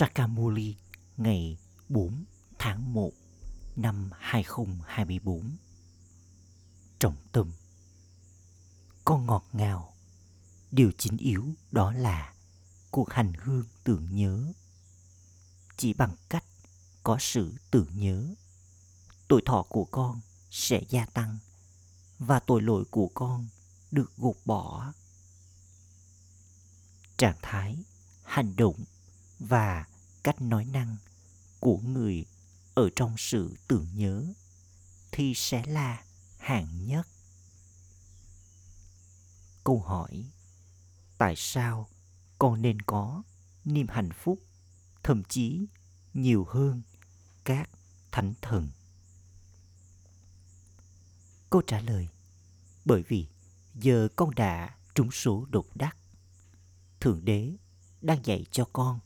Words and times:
Sakamuli 0.00 0.76
ngày 1.16 1.58
4 1.88 2.24
tháng 2.58 2.94
1 2.94 3.12
năm 3.76 4.10
2024. 4.18 5.56
Trọng 6.98 7.16
tâm 7.32 7.52
Con 9.04 9.26
ngọt 9.26 9.44
ngào 9.52 9.94
Điều 10.70 10.92
chính 10.98 11.16
yếu 11.16 11.44
đó 11.70 11.92
là 11.92 12.34
cuộc 12.90 13.10
hành 13.10 13.32
hương 13.38 13.64
tưởng 13.84 14.14
nhớ. 14.14 14.52
Chỉ 15.76 15.92
bằng 15.92 16.16
cách 16.28 16.44
có 17.02 17.16
sự 17.20 17.54
tưởng 17.70 17.98
nhớ, 17.98 18.34
tuổi 19.28 19.42
thọ 19.46 19.62
của 19.68 19.84
con 19.84 20.20
sẽ 20.50 20.82
gia 20.88 21.06
tăng 21.06 21.38
và 22.18 22.40
tội 22.40 22.62
lỗi 22.62 22.84
của 22.90 23.08
con 23.14 23.48
được 23.90 24.16
gột 24.16 24.36
bỏ. 24.44 24.92
Trạng 27.16 27.36
thái, 27.42 27.84
hành 28.22 28.56
động 28.56 28.84
và 29.40 29.84
cách 30.22 30.42
nói 30.42 30.64
năng 30.64 30.96
của 31.60 31.78
người 31.78 32.26
ở 32.74 32.90
trong 32.96 33.14
sự 33.18 33.56
tưởng 33.68 33.86
nhớ 33.94 34.26
thì 35.12 35.34
sẽ 35.34 35.66
là 35.66 36.04
hạng 36.38 36.86
nhất. 36.86 37.08
Câu 39.64 39.80
hỏi, 39.80 40.24
tại 41.18 41.34
sao 41.36 41.88
con 42.38 42.62
nên 42.62 42.82
có 42.82 43.22
niềm 43.64 43.86
hạnh 43.88 44.10
phúc, 44.12 44.38
thậm 45.02 45.22
chí 45.28 45.66
nhiều 46.14 46.46
hơn 46.50 46.82
các 47.44 47.70
thánh 48.12 48.34
thần? 48.42 48.68
Câu 51.50 51.62
trả 51.66 51.80
lời, 51.80 52.08
bởi 52.84 53.02
vì 53.08 53.26
giờ 53.74 54.08
con 54.16 54.34
đã 54.34 54.76
trúng 54.94 55.10
số 55.10 55.46
độc 55.50 55.66
đắc. 55.74 55.96
Thượng 57.00 57.24
đế 57.24 57.56
đang 58.00 58.24
dạy 58.24 58.46
cho 58.50 58.64
con 58.72 59.00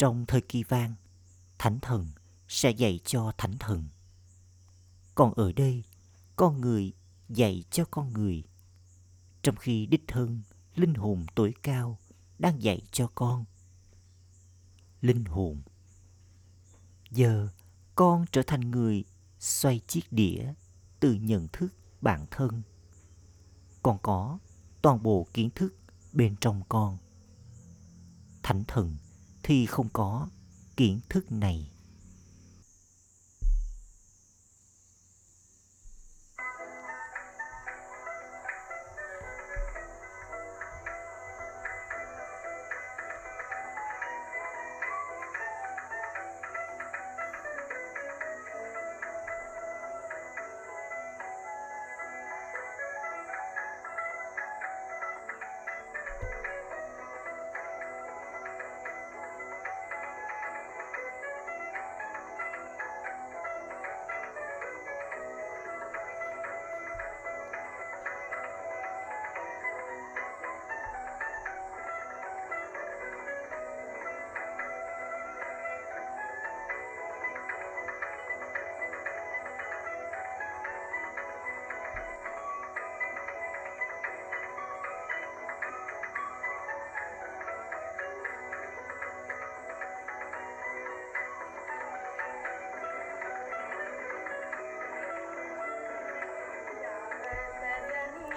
trong 0.00 0.26
thời 0.26 0.40
kỳ 0.40 0.62
vang, 0.62 0.94
thánh 1.58 1.78
thần 1.80 2.08
sẽ 2.48 2.70
dạy 2.70 3.00
cho 3.04 3.32
thánh 3.38 3.58
thần. 3.58 3.88
Còn 5.14 5.34
ở 5.34 5.52
đây, 5.52 5.84
con 6.36 6.60
người 6.60 6.92
dạy 7.28 7.64
cho 7.70 7.84
con 7.90 8.12
người. 8.12 8.44
Trong 9.42 9.56
khi 9.56 9.86
đích 9.86 10.04
thân, 10.06 10.42
linh 10.74 10.94
hồn 10.94 11.26
tối 11.34 11.54
cao 11.62 11.98
đang 12.38 12.62
dạy 12.62 12.82
cho 12.92 13.10
con. 13.14 13.44
Linh 15.00 15.24
hồn 15.24 15.62
Giờ, 17.10 17.48
con 17.94 18.24
trở 18.32 18.42
thành 18.46 18.70
người 18.70 19.04
xoay 19.38 19.80
chiếc 19.86 20.12
đĩa 20.12 20.52
từ 21.00 21.14
nhận 21.14 21.48
thức 21.52 21.74
bản 22.00 22.26
thân. 22.30 22.62
Con 23.82 23.98
có 24.02 24.38
toàn 24.82 25.02
bộ 25.02 25.26
kiến 25.34 25.50
thức 25.54 25.74
bên 26.12 26.36
trong 26.40 26.62
con. 26.68 26.98
Thánh 28.42 28.64
thần 28.68 28.96
thì 29.42 29.66
không 29.66 29.88
có 29.92 30.28
kiến 30.76 31.00
thức 31.08 31.32
này. 31.32 31.69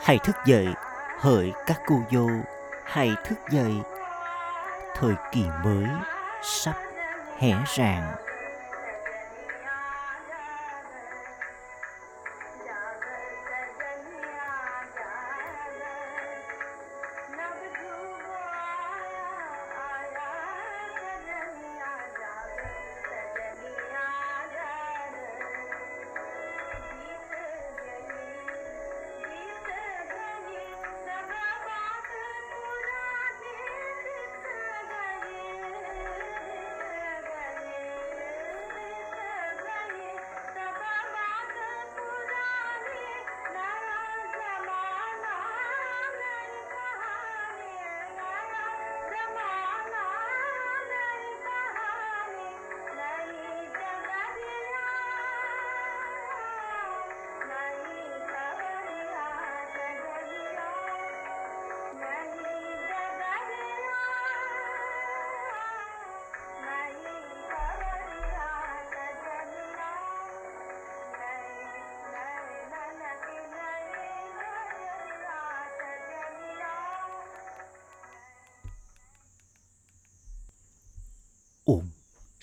Hãy 0.03 0.19
thức 0.23 0.35
dậy, 0.45 0.67
hỡi 1.19 1.51
các 1.65 1.81
cô 1.85 1.95
dâu, 2.11 2.29
hãy 2.83 3.11
thức 3.25 3.35
dậy. 3.51 3.73
Thời 4.95 5.13
kỳ 5.31 5.45
mới 5.63 5.85
sắp 6.43 6.75
hé 7.39 7.51
ràng. 7.75 8.15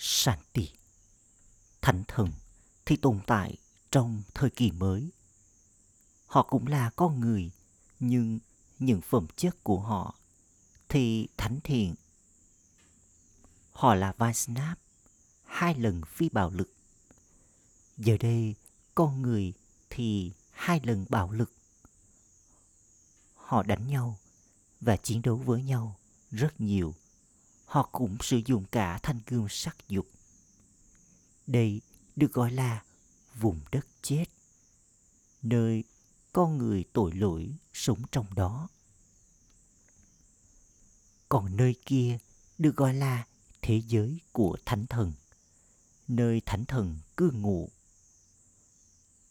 Shanti. 0.03 0.71
Thánh 1.81 2.03
thần 2.07 2.31
thì 2.85 2.95
tồn 2.95 3.19
tại 3.27 3.57
trong 3.91 4.23
thời 4.33 4.49
kỳ 4.49 4.71
mới. 4.71 5.11
Họ 6.25 6.43
cũng 6.43 6.67
là 6.67 6.89
con 6.89 7.19
người, 7.19 7.51
nhưng 7.99 8.39
những 8.79 9.01
phẩm 9.01 9.27
chất 9.35 9.63
của 9.63 9.79
họ 9.79 10.15
thì 10.89 11.27
thánh 11.37 11.59
thiện. 11.63 11.95
Họ 13.71 13.95
là 13.95 14.13
Vaisnav, 14.17 14.77
hai 15.45 15.75
lần 15.75 16.01
phi 16.05 16.29
bạo 16.29 16.49
lực. 16.49 16.73
Giờ 17.97 18.17
đây, 18.19 18.55
con 18.95 19.21
người 19.21 19.53
thì 19.89 20.31
hai 20.51 20.79
lần 20.83 21.05
bạo 21.09 21.31
lực. 21.31 21.51
Họ 23.35 23.63
đánh 23.63 23.87
nhau 23.87 24.19
và 24.81 24.97
chiến 24.97 25.21
đấu 25.21 25.35
với 25.35 25.63
nhau 25.63 25.95
rất 26.31 26.61
nhiều 26.61 26.93
họ 27.71 27.89
cũng 27.91 28.17
sử 28.21 28.41
dụng 28.45 28.65
cả 28.71 28.99
thanh 29.03 29.19
gươm 29.27 29.47
sắc 29.49 29.77
dục. 29.87 30.07
Đây 31.47 31.81
được 32.15 32.33
gọi 32.33 32.51
là 32.51 32.83
vùng 33.35 33.59
đất 33.71 33.87
chết, 34.01 34.25
nơi 35.41 35.83
con 36.33 36.57
người 36.57 36.83
tội 36.93 37.11
lỗi 37.13 37.55
sống 37.73 38.01
trong 38.11 38.35
đó. 38.35 38.67
Còn 41.29 41.57
nơi 41.57 41.75
kia 41.85 42.19
được 42.57 42.75
gọi 42.75 42.93
là 42.93 43.27
thế 43.61 43.81
giới 43.87 44.19
của 44.31 44.57
thánh 44.65 44.85
thần, 44.87 45.13
nơi 46.07 46.41
thánh 46.45 46.65
thần 46.65 46.99
cư 47.17 47.31
ngụ. 47.31 47.69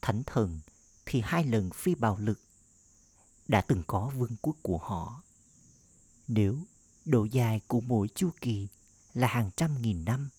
Thánh 0.02 0.22
thần 0.26 0.60
thì 1.06 1.20
hai 1.24 1.44
lần 1.44 1.70
phi 1.70 1.94
bạo 1.94 2.18
lực 2.18 2.40
đã 3.48 3.60
từng 3.60 3.82
có 3.86 4.12
vương 4.16 4.36
quốc 4.42 4.56
của 4.62 4.78
họ. 4.78 5.22
Nếu 6.28 6.58
độ 7.10 7.24
dài 7.24 7.60
của 7.66 7.80
mỗi 7.80 8.08
chu 8.14 8.30
kỳ 8.40 8.68
là 9.14 9.28
hàng 9.28 9.50
trăm 9.56 9.82
nghìn 9.82 10.04
năm 10.04 10.30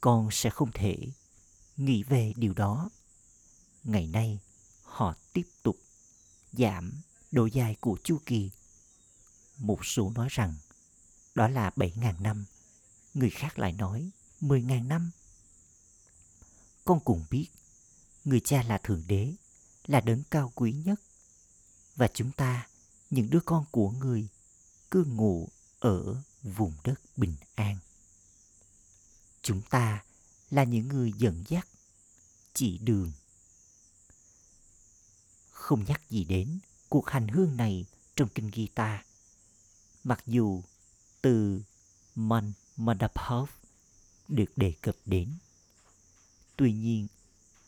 con 0.00 0.28
sẽ 0.30 0.50
không 0.50 0.72
thể 0.72 0.96
nghĩ 1.76 2.02
về 2.02 2.32
điều 2.36 2.54
đó 2.54 2.90
ngày 3.84 4.06
nay 4.06 4.38
họ 4.82 5.14
tiếp 5.32 5.46
tục 5.62 5.78
giảm 6.52 6.92
độ 7.32 7.46
dài 7.46 7.76
của 7.80 7.98
chu 8.04 8.18
kỳ 8.26 8.50
một 9.58 9.86
số 9.86 10.10
nói 10.10 10.28
rằng 10.30 10.54
đó 11.34 11.48
là 11.48 11.70
7.000 11.76 12.22
năm. 12.22 12.44
Người 13.14 13.30
khác 13.30 13.58
lại 13.58 13.72
nói 13.72 14.10
10.000 14.40 14.86
năm. 14.86 15.10
Con 16.84 17.00
cùng 17.00 17.24
biết, 17.30 17.46
người 18.24 18.40
cha 18.40 18.62
là 18.62 18.78
Thượng 18.78 19.02
Đế, 19.06 19.34
là 19.86 20.00
đấng 20.00 20.22
cao 20.30 20.52
quý 20.54 20.72
nhất. 20.72 21.00
Và 21.96 22.08
chúng 22.14 22.32
ta, 22.32 22.68
những 23.10 23.30
đứa 23.30 23.40
con 23.44 23.64
của 23.70 23.90
người, 23.90 24.28
cư 24.90 25.04
ngụ 25.04 25.48
ở 25.78 26.22
vùng 26.42 26.72
đất 26.84 27.00
bình 27.16 27.34
an. 27.54 27.78
Chúng 29.42 29.62
ta 29.62 30.04
là 30.50 30.64
những 30.64 30.88
người 30.88 31.12
dẫn 31.18 31.44
dắt, 31.48 31.68
chỉ 32.54 32.78
đường. 32.78 33.12
Không 35.50 35.84
nhắc 35.84 36.10
gì 36.10 36.24
đến 36.24 36.58
cuộc 36.88 37.10
hành 37.10 37.28
hương 37.28 37.56
này 37.56 37.84
trong 38.16 38.28
kinh 38.34 38.50
guitar. 38.50 39.00
Mặc 40.04 40.22
dù 40.26 40.62
từ 41.22 41.62
Man 42.14 42.52
madhav 42.76 43.48
được 44.28 44.52
đề 44.56 44.72
cập 44.80 44.96
đến. 45.04 45.32
Tuy 46.56 46.72
nhiên, 46.72 47.06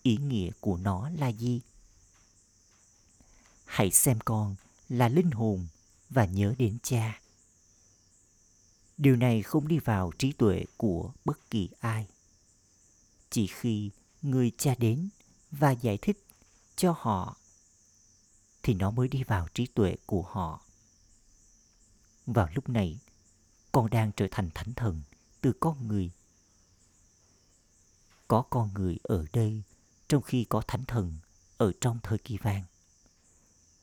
ý 0.02 0.16
nghĩa 0.16 0.50
của 0.60 0.76
nó 0.76 1.10
là 1.10 1.28
gì? 1.28 1.60
Hãy 3.64 3.90
xem 3.90 4.18
con 4.24 4.56
là 4.88 5.08
linh 5.08 5.30
hồn 5.30 5.66
và 6.10 6.24
nhớ 6.24 6.54
đến 6.58 6.78
cha. 6.82 7.20
Điều 8.98 9.16
này 9.16 9.42
không 9.42 9.68
đi 9.68 9.78
vào 9.78 10.10
trí 10.18 10.32
tuệ 10.32 10.64
của 10.76 11.12
bất 11.24 11.50
kỳ 11.50 11.68
ai. 11.80 12.06
Chỉ 13.30 13.46
khi 13.46 13.90
người 14.22 14.52
cha 14.58 14.74
đến 14.78 15.08
và 15.50 15.70
giải 15.70 15.98
thích 16.02 16.26
cho 16.76 16.94
họ 16.98 17.36
thì 18.62 18.74
nó 18.74 18.90
mới 18.90 19.08
đi 19.08 19.24
vào 19.24 19.48
trí 19.54 19.66
tuệ 19.66 19.96
của 20.06 20.22
họ. 20.22 20.62
Vào 22.26 22.48
lúc 22.54 22.68
này, 22.68 22.98
con 23.72 23.90
đang 23.90 24.12
trở 24.16 24.26
thành 24.30 24.50
thánh 24.54 24.72
thần 24.74 25.02
từ 25.40 25.52
con 25.60 25.88
người. 25.88 26.10
Có 28.28 28.42
con 28.50 28.74
người 28.74 28.98
ở 29.02 29.24
đây 29.32 29.62
trong 30.08 30.22
khi 30.22 30.44
có 30.44 30.62
thánh 30.68 30.84
thần 30.84 31.16
ở 31.56 31.72
trong 31.80 31.98
thời 32.02 32.18
kỳ 32.18 32.38
vàng. 32.38 32.64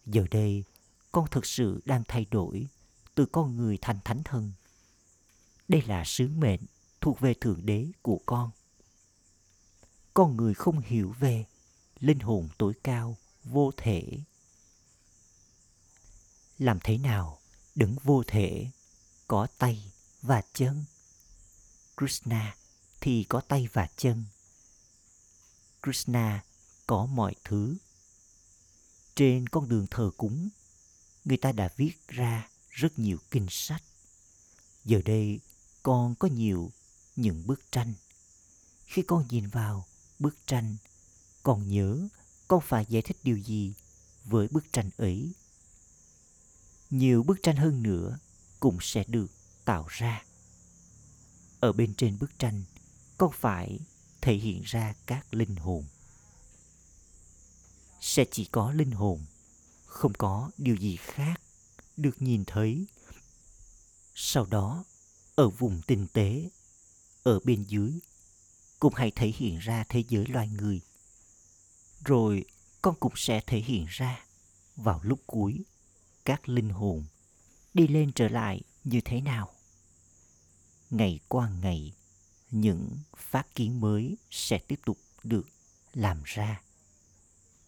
Giờ 0.05 0.25
đây, 0.31 0.63
con 1.11 1.27
thực 1.31 1.45
sự 1.45 1.81
đang 1.85 2.03
thay 2.07 2.25
đổi 2.31 2.67
từ 3.15 3.25
con 3.25 3.57
người 3.57 3.77
thành 3.81 3.99
thánh 4.05 4.23
thần. 4.23 4.51
Đây 5.67 5.81
là 5.81 6.03
sứ 6.05 6.27
mệnh 6.27 6.59
thuộc 7.01 7.19
về 7.19 7.33
Thượng 7.33 7.65
Đế 7.65 7.87
của 8.01 8.19
con. 8.25 8.51
Con 10.13 10.37
người 10.37 10.53
không 10.53 10.79
hiểu 10.79 11.15
về 11.19 11.45
linh 11.99 12.19
hồn 12.19 12.49
tối 12.57 12.73
cao, 12.83 13.17
vô 13.43 13.71
thể. 13.77 14.03
Làm 16.57 16.79
thế 16.83 16.97
nào 16.97 17.39
đứng 17.75 17.95
vô 18.03 18.23
thể 18.27 18.69
có 19.27 19.47
tay 19.57 19.91
và 20.21 20.41
chân. 20.53 20.83
Krishna 21.97 22.55
thì 23.01 23.23
có 23.23 23.41
tay 23.41 23.67
và 23.73 23.87
chân. 23.97 24.23
Krishna 25.83 26.43
có 26.87 27.05
mọi 27.05 27.35
thứ. 27.43 27.75
Trên 29.15 29.49
con 29.49 29.69
đường 29.69 29.87
thờ 29.91 30.11
cúng, 30.17 30.49
người 31.25 31.37
ta 31.37 31.51
đã 31.51 31.69
viết 31.77 32.07
ra 32.07 32.49
rất 32.69 32.99
nhiều 32.99 33.17
kinh 33.31 33.47
sách. 33.49 33.83
Giờ 34.85 35.01
đây 35.05 35.39
con 35.85 36.15
có 36.15 36.27
nhiều 36.27 36.71
những 37.15 37.47
bức 37.47 37.71
tranh. 37.71 37.93
Khi 38.85 39.01
con 39.01 39.27
nhìn 39.29 39.47
vào 39.47 39.85
bức 40.19 40.35
tranh, 40.47 40.75
con 41.43 41.69
nhớ 41.69 42.07
con 42.47 42.61
phải 42.61 42.85
giải 42.89 43.01
thích 43.01 43.17
điều 43.23 43.37
gì 43.37 43.73
với 44.23 44.47
bức 44.51 44.73
tranh 44.73 44.89
ấy. 44.97 45.33
Nhiều 46.89 47.23
bức 47.23 47.43
tranh 47.43 47.55
hơn 47.55 47.83
nữa 47.83 48.19
cũng 48.59 48.77
sẽ 48.81 49.03
được 49.07 49.27
tạo 49.65 49.85
ra. 49.89 50.23
Ở 51.59 51.73
bên 51.73 51.93
trên 51.93 52.19
bức 52.19 52.39
tranh, 52.39 52.63
con 53.17 53.31
phải 53.33 53.79
thể 54.21 54.33
hiện 54.35 54.61
ra 54.65 54.93
các 55.05 55.33
linh 55.33 55.55
hồn. 55.55 55.85
Sẽ 58.01 58.25
chỉ 58.31 58.45
có 58.45 58.71
linh 58.71 58.91
hồn, 58.91 59.25
không 59.85 60.13
có 60.13 60.51
điều 60.57 60.75
gì 60.75 60.95
khác 60.95 61.41
được 61.97 62.21
nhìn 62.21 62.43
thấy. 62.45 62.85
Sau 64.15 64.45
đó, 64.45 64.83
ở 65.35 65.49
vùng 65.49 65.81
tinh 65.87 66.07
tế, 66.13 66.49
ở 67.23 67.39
bên 67.39 67.63
dưới, 67.67 67.99
cũng 68.79 68.93
hãy 68.93 69.11
thể 69.11 69.27
hiện 69.35 69.57
ra 69.59 69.83
thế 69.89 70.03
giới 70.09 70.25
loài 70.25 70.47
người. 70.47 70.81
Rồi 72.05 72.45
con 72.81 72.95
cũng 72.99 73.13
sẽ 73.15 73.41
thể 73.47 73.59
hiện 73.59 73.85
ra 73.89 74.25
vào 74.75 74.99
lúc 75.03 75.19
cuối 75.25 75.63
các 76.25 76.49
linh 76.49 76.69
hồn 76.69 77.05
đi 77.73 77.87
lên 77.87 78.11
trở 78.15 78.27
lại 78.27 78.61
như 78.83 79.01
thế 79.05 79.21
nào. 79.21 79.53
Ngày 80.89 81.19
qua 81.27 81.49
ngày 81.49 81.93
những 82.51 82.97
phát 83.17 83.55
kiến 83.55 83.81
mới 83.81 84.17
sẽ 84.31 84.57
tiếp 84.57 84.79
tục 84.85 84.97
được 85.23 85.47
làm 85.93 86.21
ra. 86.25 86.61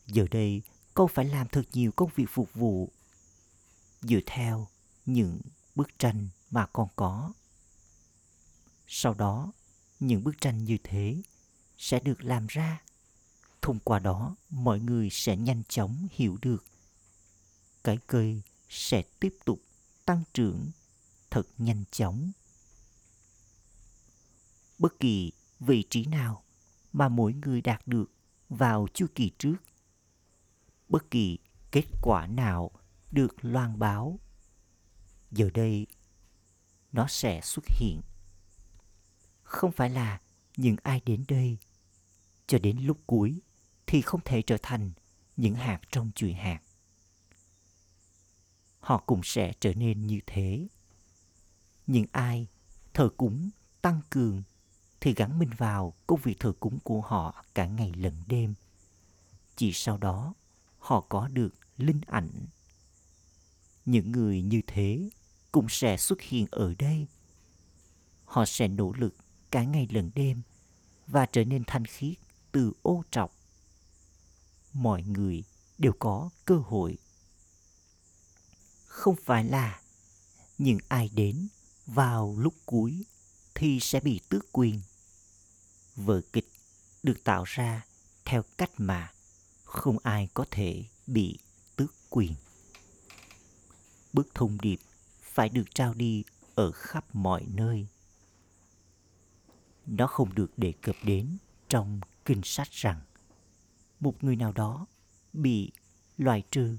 Giờ 0.08 0.26
đây 0.32 0.62
con 0.94 1.08
phải 1.08 1.26
làm 1.26 1.48
thật 1.48 1.64
nhiều 1.74 1.92
công 1.92 2.10
việc 2.16 2.26
phục 2.30 2.54
vụ 2.54 2.92
dựa 4.02 4.20
theo 4.26 4.68
những 5.06 5.42
bức 5.76 6.00
tranh 6.00 6.28
mà 6.52 6.66
con 6.66 6.88
có 6.96 7.34
sau 8.88 9.14
đó, 9.14 9.52
những 10.00 10.24
bức 10.24 10.42
tranh 10.42 10.64
như 10.64 10.78
thế 10.84 11.22
sẽ 11.78 12.00
được 12.00 12.24
làm 12.24 12.48
ra. 12.48 12.82
Thông 13.62 13.80
qua 13.80 14.00
đó, 14.00 14.36
mọi 14.50 14.80
người 14.80 15.10
sẽ 15.12 15.38
nhanh 15.38 15.64
chóng 15.70 16.08
hiểu 16.12 16.38
được. 16.42 16.66
Cái 17.84 17.98
cây 18.08 18.42
sẽ 18.70 19.04
tiếp 19.20 19.34
tục 19.46 19.62
tăng 20.06 20.24
trưởng 20.34 20.72
thật 21.30 21.48
nhanh 21.58 21.84
chóng. 21.92 22.32
Bất 24.80 25.00
kỳ 25.00 25.32
vị 25.60 25.84
trí 25.90 26.06
nào 26.06 26.44
mà 26.94 27.10
mỗi 27.10 27.34
người 27.34 27.62
đạt 27.62 27.88
được 27.88 28.12
vào 28.50 28.88
chu 28.94 29.06
kỳ 29.16 29.32
trước, 29.38 29.56
bất 30.90 31.12
kỳ 31.12 31.38
kết 31.72 31.86
quả 32.02 32.28
nào 32.28 32.72
được 33.12 33.36
loan 33.42 33.80
báo, 33.80 34.20
giờ 35.32 35.50
đây 35.54 35.88
nó 36.92 37.08
sẽ 37.08 37.42
xuất 37.44 37.66
hiện 37.68 38.02
không 39.58 39.72
phải 39.72 39.90
là 39.90 40.22
những 40.58 40.76
ai 40.84 41.02
đến 41.06 41.24
đây? 41.28 41.58
Cho 42.48 42.60
đến 42.60 42.78
lúc 42.78 42.98
cuối 43.08 43.42
thì 43.88 44.02
không 44.02 44.22
thể 44.26 44.42
trở 44.42 44.58
thành 44.64 44.92
những 45.38 45.56
hạt 45.56 45.80
trong 45.92 46.12
chuỗi 46.16 46.34
hạt. 46.34 46.62
Họ 48.80 48.98
cũng 49.06 49.22
sẽ 49.24 49.54
trở 49.60 49.74
nên 49.74 50.08
như 50.08 50.20
thế. 50.28 50.68
Những 51.88 52.06
ai 52.12 52.48
thờ 52.94 53.10
cúng, 53.18 53.50
tăng 53.82 54.02
cường 54.10 54.44
thì 55.02 55.14
gắn 55.14 55.40
mình 55.40 55.50
vào 55.58 55.94
công 56.08 56.20
việc 56.24 56.40
thờ 56.40 56.54
cúng 56.60 56.80
của 56.84 57.02
họ 57.02 57.46
cả 57.56 57.66
ngày 57.66 57.92
lẫn 57.96 58.14
đêm. 58.28 58.54
Chỉ 59.56 59.74
sau 59.74 59.98
đó, 59.98 60.34
họ 60.80 61.02
có 61.02 61.28
được 61.28 61.54
linh 61.78 62.02
ảnh. 62.08 62.46
Những 63.86 64.12
người 64.12 64.42
như 64.42 64.62
thế 64.68 65.10
cũng 65.52 65.70
sẽ 65.70 65.98
xuất 65.98 66.22
hiện 66.22 66.46
ở 66.52 66.74
đây. 66.80 67.08
Họ 68.26 68.46
sẽ 68.46 68.68
nỗ 68.68 68.94
lực 68.94 69.16
cả 69.52 69.64
ngày 69.64 69.88
lẫn 69.92 70.12
đêm 70.16 70.42
và 71.08 71.26
trở 71.26 71.44
nên 71.44 71.64
thanh 71.68 71.86
khiết, 71.86 72.18
từ 72.52 72.74
ô 72.82 73.04
trọc 73.12 73.34
mọi 74.74 75.04
người 75.04 75.44
đều 75.78 75.94
có 76.00 76.30
cơ 76.46 76.58
hội 76.58 76.98
không 78.98 79.16
phải 79.26 79.44
là 79.44 79.82
những 80.58 80.78
ai 80.88 81.10
đến 81.14 81.48
vào 81.86 82.36
lúc 82.38 82.54
cuối 82.66 83.04
thì 83.56 83.80
sẽ 83.80 84.00
bị 84.00 84.20
tước 84.30 84.52
quyền. 84.52 84.82
Vở 85.96 86.22
kịch 86.34 86.48
được 87.04 87.24
tạo 87.24 87.44
ra 87.44 87.86
theo 88.26 88.44
cách 88.58 88.72
mà 88.78 89.14
không 89.64 89.98
ai 90.04 90.30
có 90.34 90.46
thể 90.52 90.84
bị 91.08 91.40
tước 91.76 91.94
quyền. 92.10 92.34
Bức 94.14 94.28
thông 94.34 94.58
điệp 94.62 94.80
phải 95.22 95.50
được 95.50 95.76
trao 95.76 95.94
đi 95.94 96.24
ở 96.56 96.72
khắp 96.72 97.16
mọi 97.16 97.46
nơi. 97.48 97.88
Nó 99.88 100.08
không 100.08 100.36
được 100.36 100.58
đề 100.58 100.74
cập 100.82 100.96
đến 101.04 101.38
trong 101.70 102.00
kinh 102.26 102.42
sách 102.44 102.72
rằng 102.72 103.02
một 104.00 104.24
người 104.24 104.36
nào 104.36 104.52
đó 104.52 104.86
bị 105.34 105.72
loại 106.18 106.44
trừ, 106.52 106.78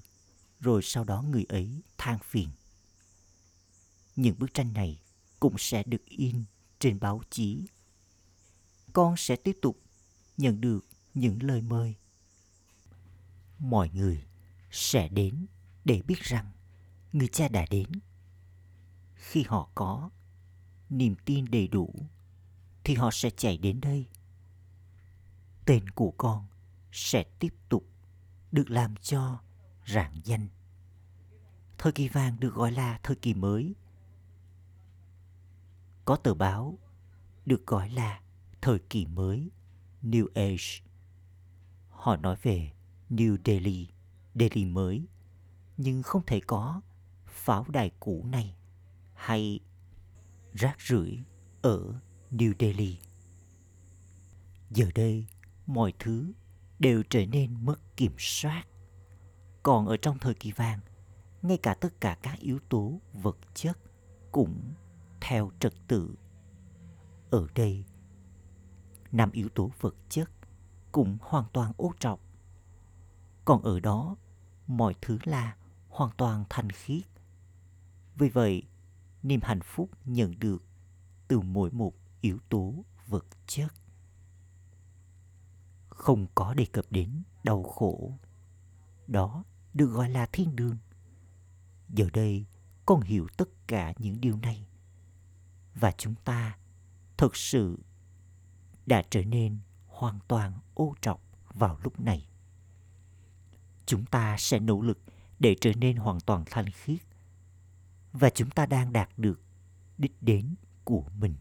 rồi 0.61 0.83
sau 0.83 1.05
đó 1.05 1.23
người 1.23 1.45
ấy 1.49 1.83
than 1.99 2.19
phiền. 2.19 2.49
Những 4.17 4.39
bức 4.39 4.55
tranh 4.55 4.73
này 4.73 5.01
cũng 5.41 5.59
sẽ 5.59 5.83
được 5.87 6.05
in 6.05 6.45
trên 6.79 7.01
báo 7.01 7.23
chí. 7.31 7.67
Con 8.93 9.15
sẽ 9.17 9.37
tiếp 9.37 9.59
tục 9.63 9.81
nhận 10.37 10.61
được 10.61 10.87
những 11.15 11.43
lời 11.43 11.63
mời. 11.63 11.95
Mọi 13.59 13.91
người 13.95 14.25
sẽ 14.71 15.09
đến 15.09 15.47
để 15.85 16.03
biết 16.07 16.21
rằng 16.21 16.53
người 17.13 17.29
cha 17.29 17.49
đã 17.49 17.67
đến. 17.71 17.89
Khi 19.15 19.45
họ 19.49 19.71
có 19.75 20.11
niềm 20.91 21.15
tin 21.25 21.45
đầy 21.51 21.69
đủ 21.69 21.95
thì 22.89 22.95
họ 22.95 23.11
sẽ 23.13 23.31
chạy 23.31 23.59
đến 23.59 23.81
đây. 23.81 24.07
Tên 25.65 25.91
của 25.91 26.11
con 26.17 26.47
sẽ 26.93 27.25
tiếp 27.39 27.55
tục 27.69 27.85
được 28.53 28.71
làm 28.71 28.97
cho 28.97 29.41
rạng 29.87 30.21
danh. 30.25 30.49
Thời 31.79 31.93
kỳ 31.93 32.09
vàng 32.09 32.41
được 32.41 32.55
gọi 32.55 32.73
là 32.73 33.01
thời 33.03 33.17
kỳ 33.17 33.35
mới. 33.35 33.75
Có 36.05 36.17
tờ 36.17 36.35
báo 36.35 36.79
được 37.47 37.67
gọi 37.67 37.91
là 37.91 38.21
thời 38.61 38.79
kỳ 38.79 39.07
mới 39.07 39.51
New 40.03 40.27
Age. 40.35 40.91
Họ 41.91 42.17
nói 42.17 42.37
về 42.43 42.73
New 43.11 43.37
Delhi, 43.45 43.89
Delhi 44.35 44.65
mới, 44.65 45.07
nhưng 45.77 46.03
không 46.03 46.23
thể 46.27 46.41
có 46.41 46.81
pháo 47.27 47.67
đài 47.69 47.91
cũ 48.01 48.25
này 48.31 48.57
hay 49.15 49.61
rác 50.53 50.81
rưởi 50.81 51.19
ở 51.63 52.01
New 52.31 52.53
Delhi. 52.59 52.99
Giờ 54.71 54.87
đây, 54.95 55.27
mọi 55.67 55.93
thứ 55.99 56.33
đều 56.79 57.03
trở 57.11 57.27
nên 57.27 57.65
mất 57.65 57.97
kiểm 57.97 58.13
soát. 58.19 58.65
Còn 59.63 59.87
ở 59.87 59.97
trong 59.97 60.19
thời 60.19 60.35
kỳ 60.35 60.53
vàng, 60.53 60.81
ngay 61.43 61.59
cả 61.63 61.75
tất 61.75 62.01
cả 62.01 62.19
các 62.23 62.39
yếu 62.39 62.59
tố 62.69 63.01
vật 63.13 63.37
chất 63.55 63.79
cũng 64.33 64.75
theo 65.21 65.51
trật 65.61 65.75
tự. 65.89 66.15
Ở 67.31 67.47
đây, 67.55 67.85
năm 69.13 69.31
yếu 69.33 69.49
tố 69.49 69.71
vật 69.81 69.95
chất 70.09 70.31
cũng 70.93 71.19
hoàn 71.21 71.45
toàn 71.53 71.73
ô 71.77 71.93
trọc. 71.99 72.21
Còn 73.45 73.63
ở 73.63 73.81
đó, 73.81 74.17
mọi 74.67 74.95
thứ 75.03 75.19
là 75.25 75.57
hoàn 75.89 76.11
toàn 76.17 76.45
thanh 76.51 76.71
khiết. 76.71 77.03
Vì 78.15 78.29
vậy, 78.29 78.63
niềm 79.23 79.41
hạnh 79.43 79.61
phúc 79.65 79.91
nhận 80.05 80.39
được 80.39 80.63
từ 81.29 81.41
mỗi 81.41 81.71
một 81.71 81.95
yếu 82.21 82.39
tố 82.49 82.85
vật 83.07 83.27
chất. 83.47 83.73
Không 85.89 86.27
có 86.35 86.55
đề 86.55 86.67
cập 86.73 86.85
đến 86.91 87.23
đau 87.45 87.63
khổ. 87.63 88.19
Đó 89.07 89.45
được 89.75 89.87
gọi 89.87 90.11
là 90.11 90.27
thiên 90.27 90.57
đường. 90.57 90.77
Giờ 91.89 92.09
đây, 92.13 92.47
con 92.87 93.01
hiểu 93.01 93.27
tất 93.37 93.49
cả 93.67 93.93
những 93.99 94.21
điều 94.21 94.37
này. 94.37 94.67
Và 95.75 95.93
chúng 95.93 96.15
ta 96.15 96.59
thực 97.17 97.37
sự 97.37 97.79
đã 98.87 99.03
trở 99.11 99.25
nên 99.25 99.59
hoàn 99.87 100.19
toàn 100.29 100.59
ô 100.75 100.95
trọc 101.01 101.23
vào 101.55 101.79
lúc 101.83 102.01
này. 102.01 102.29
Chúng 103.87 104.05
ta 104.07 104.37
sẽ 104.39 104.59
nỗ 104.59 104.81
lực 104.81 104.99
để 105.39 105.57
trở 105.61 105.73
nên 105.75 105.97
hoàn 105.97 106.21
toàn 106.21 106.45
thanh 106.51 106.71
khiết 106.71 106.99
và 108.13 108.31
chúng 108.31 108.51
ta 108.51 108.67
đang 108.67 108.93
đạt 108.93 109.09
được 109.17 109.41
đích 109.99 110.23
đến 110.23 110.55
của 110.85 111.05
mình. 111.19 111.35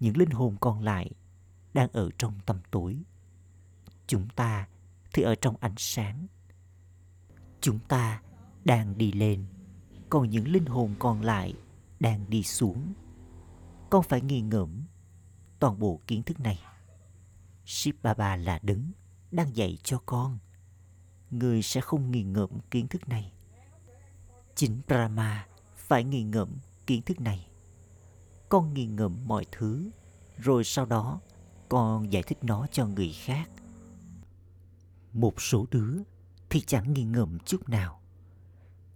Những 0.00 0.16
linh 0.16 0.30
hồn 0.30 0.56
còn 0.60 0.82
lại 0.82 1.10
đang 1.74 1.88
ở 1.92 2.10
trong 2.18 2.34
tầm 2.46 2.60
tối. 2.70 3.02
Chúng 4.06 4.28
ta 4.28 4.68
thì 5.12 5.22
ở 5.22 5.34
trong 5.34 5.56
ánh 5.60 5.74
sáng. 5.76 6.26
Chúng 7.60 7.78
ta 7.78 8.22
đang 8.64 8.98
đi 8.98 9.12
lên, 9.12 9.44
còn 10.10 10.30
những 10.30 10.48
linh 10.48 10.66
hồn 10.66 10.94
còn 10.98 11.22
lại 11.22 11.54
đang 12.00 12.30
đi 12.30 12.42
xuống 12.42 12.92
con 13.90 14.02
phải 14.02 14.20
nghi 14.20 14.40
ngẫm 14.40 14.82
toàn 15.58 15.78
bộ 15.78 16.00
kiến 16.06 16.22
thức 16.22 16.40
này. 16.40 16.60
ship 17.64 18.02
Baba 18.02 18.36
là 18.36 18.58
đứng 18.62 18.92
đang 19.30 19.56
dạy 19.56 19.78
cho 19.82 20.02
con. 20.06 20.38
Người 21.30 21.62
sẽ 21.62 21.80
không 21.80 22.10
nghi 22.10 22.22
ngẫm 22.22 22.50
kiến 22.70 22.88
thức 22.88 23.08
này. 23.08 23.32
Chính 24.54 24.80
Brahma 24.86 25.46
phải 25.76 26.04
nghi 26.04 26.22
ngẫm 26.22 26.58
kiến 26.86 27.02
thức 27.02 27.20
này. 27.20 27.48
Con 28.48 28.74
nghi 28.74 28.86
ngẫm 28.86 29.16
mọi 29.24 29.46
thứ, 29.52 29.90
rồi 30.36 30.64
sau 30.64 30.86
đó 30.86 31.20
con 31.68 32.12
giải 32.12 32.22
thích 32.22 32.38
nó 32.42 32.66
cho 32.72 32.86
người 32.86 33.12
khác. 33.12 33.50
Một 35.12 35.40
số 35.40 35.66
đứa 35.70 35.96
thì 36.50 36.60
chẳng 36.60 36.92
nghi 36.92 37.04
ngờ 37.04 37.26
chút 37.44 37.68
nào. 37.68 38.00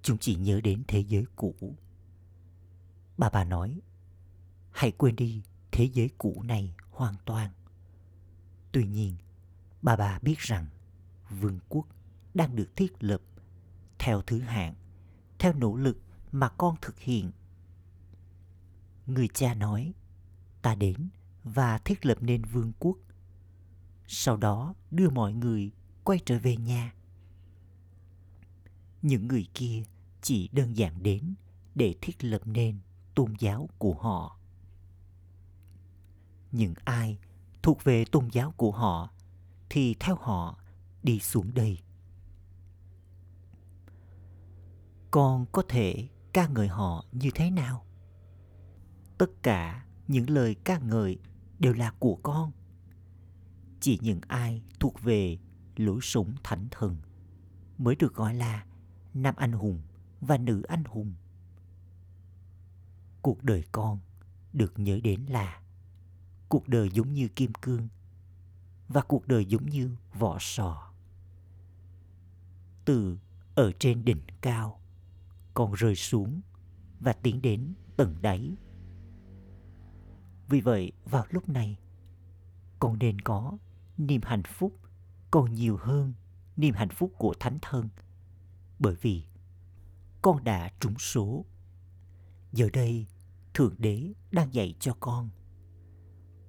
Chúng 0.03 0.19
chỉ 0.19 0.35
nhớ 0.35 0.61
đến 0.61 0.83
thế 0.89 1.01
giới 1.01 1.25
cũ. 1.37 1.55
Bà 3.19 3.31
bà 3.31 3.45
nói, 3.45 3.81
hãy 4.71 4.93
quên 4.93 5.17
đi 5.17 5.43
thế 5.73 5.85
giới 5.93 6.11
cũ 6.19 6.43
này 6.43 6.75
hoàn 6.91 7.15
toàn. 7.25 7.51
Tuy 8.73 8.87
nhiên, 8.87 9.17
bà 9.83 9.97
bà 9.97 10.19
biết 10.19 10.39
rằng 10.39 10.67
vương 11.31 11.59
quốc 11.69 11.87
đang 12.35 12.57
được 12.57 12.77
thiết 12.77 12.93
lập 13.01 13.21
theo 13.99 14.23
thứ 14.23 14.41
hạng, 14.41 14.75
theo 15.39 15.53
nỗ 15.53 15.77
lực 15.77 15.99
mà 16.33 16.49
con 16.49 16.77
thực 16.83 16.99
hiện. 16.99 17.31
Người 19.11 19.29
cha 19.29 19.55
nói, 19.55 19.95
ta 20.63 20.75
đến 20.75 21.09
và 21.45 21.79
thiết 21.79 22.07
lập 22.07 22.19
nên 22.21 22.43
vương 22.45 22.73
quốc. 22.79 22.97
Sau 24.07 24.37
đó 24.37 24.75
đưa 24.91 25.11
mọi 25.11 25.33
người 25.33 25.71
quay 26.05 26.19
trở 26.25 26.39
về 26.39 26.57
nhà. 26.57 26.95
Những 29.03 29.29
người 29.29 29.47
kia 29.55 29.83
chỉ 30.23 30.49
đơn 30.53 30.77
giản 30.77 31.03
đến 31.03 31.35
để 31.75 31.95
thiết 32.01 32.25
lập 32.25 32.43
nên 32.45 32.79
tôn 33.15 33.35
giáo 33.39 33.69
của 33.79 33.95
họ 33.95 34.41
những 36.53 36.75
ai 36.85 37.19
thuộc 37.63 37.85
về 37.85 38.05
tôn 38.05 38.29
giáo 38.33 38.53
của 38.57 38.71
họ 38.71 39.11
thì 39.71 39.95
theo 40.01 40.17
họ 40.17 40.59
đi 41.03 41.21
xuống 41.21 41.55
đây 41.55 41.79
con 45.11 45.47
có 45.53 45.63
thể 45.69 46.09
ca 46.33 46.49
ngợi 46.49 46.69
họ 46.69 47.05
như 47.13 47.31
thế 47.35 47.51
nào 47.51 47.85
tất 49.21 49.43
cả 49.43 49.85
những 50.09 50.31
lời 50.31 50.57
ca 50.65 50.79
ngợi 50.79 51.19
đều 51.59 51.73
là 51.73 51.93
của 51.99 52.19
con. 52.23 52.53
Chỉ 53.81 53.99
những 54.03 54.21
ai 54.29 54.63
thuộc 54.79 55.03
về 55.03 55.39
lối 55.77 55.99
sống 56.03 56.35
thánh 56.43 56.69
thần 56.71 56.97
mới 57.79 57.97
được 57.97 58.15
gọi 58.15 58.35
là 58.35 58.65
nam 59.15 59.35
anh 59.37 59.53
hùng 59.53 59.83
và 60.21 60.37
nữ 60.37 60.63
anh 60.63 60.85
hùng. 60.85 61.15
Cuộc 63.23 63.45
đời 63.45 63.65
con 63.73 63.99
được 64.53 64.79
nhớ 64.79 65.01
đến 65.03 65.21
là 65.29 65.61
cuộc 66.49 66.69
đời 66.69 66.91
giống 66.91 67.13
như 67.13 67.29
kim 67.29 67.53
cương 67.53 67.89
và 68.89 69.03
cuộc 69.03 69.29
đời 69.29 69.45
giống 69.45 69.67
như 69.67 69.97
vỏ 70.19 70.37
sò. 70.41 70.93
Từ 72.85 73.19
ở 73.55 73.73
trên 73.79 74.05
đỉnh 74.05 74.23
cao 74.41 74.81
còn 75.55 75.73
rơi 75.73 75.95
xuống 75.95 76.41
và 77.01 77.13
tiến 77.13 77.43
đến 77.43 77.75
tầng 77.97 78.17
đáy 78.23 78.57
vì 80.51 80.61
vậy, 80.61 80.93
vào 81.05 81.25
lúc 81.31 81.49
này, 81.49 81.79
con 82.79 82.99
nên 82.99 83.21
có 83.21 83.59
niềm 83.99 84.21
hạnh 84.25 84.43
phúc 84.43 84.73
còn 85.31 85.55
nhiều 85.55 85.77
hơn 85.77 86.15
niềm 86.57 86.75
hạnh 86.75 86.89
phúc 86.89 87.13
của 87.19 87.35
thánh 87.41 87.59
thân. 87.63 87.89
Bởi 88.79 88.95
vì 89.01 89.25
con 90.23 90.45
đã 90.45 90.71
trúng 90.81 90.99
số. 90.99 91.45
Giờ 92.53 92.69
đây, 92.73 93.07
thượng 93.55 93.75
đế 93.79 94.13
đang 94.31 94.55
dạy 94.55 94.75
cho 94.81 94.97
con. 95.01 95.31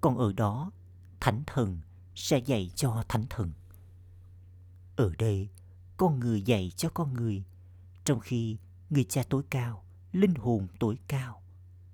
Còn 0.02 0.18
ở 0.18 0.34
đó, 0.34 0.72
thánh 1.20 1.44
thần 1.48 1.82
sẽ 2.16 2.38
dạy 2.38 2.72
cho 2.76 3.04
thánh 3.10 3.26
thần. 3.30 3.52
Ở 4.96 5.12
đây, 5.18 5.50
con 5.98 6.20
người 6.20 6.42
dạy 6.42 6.72
cho 6.76 6.90
con 6.90 7.14
người, 7.14 7.44
trong 8.06 8.20
khi 8.20 8.58
người 8.90 9.04
cha 9.04 9.24
tối 9.30 9.44
cao, 9.50 9.84
linh 10.12 10.36
hồn 10.36 10.68
tối 10.80 10.98
cao 11.08 11.42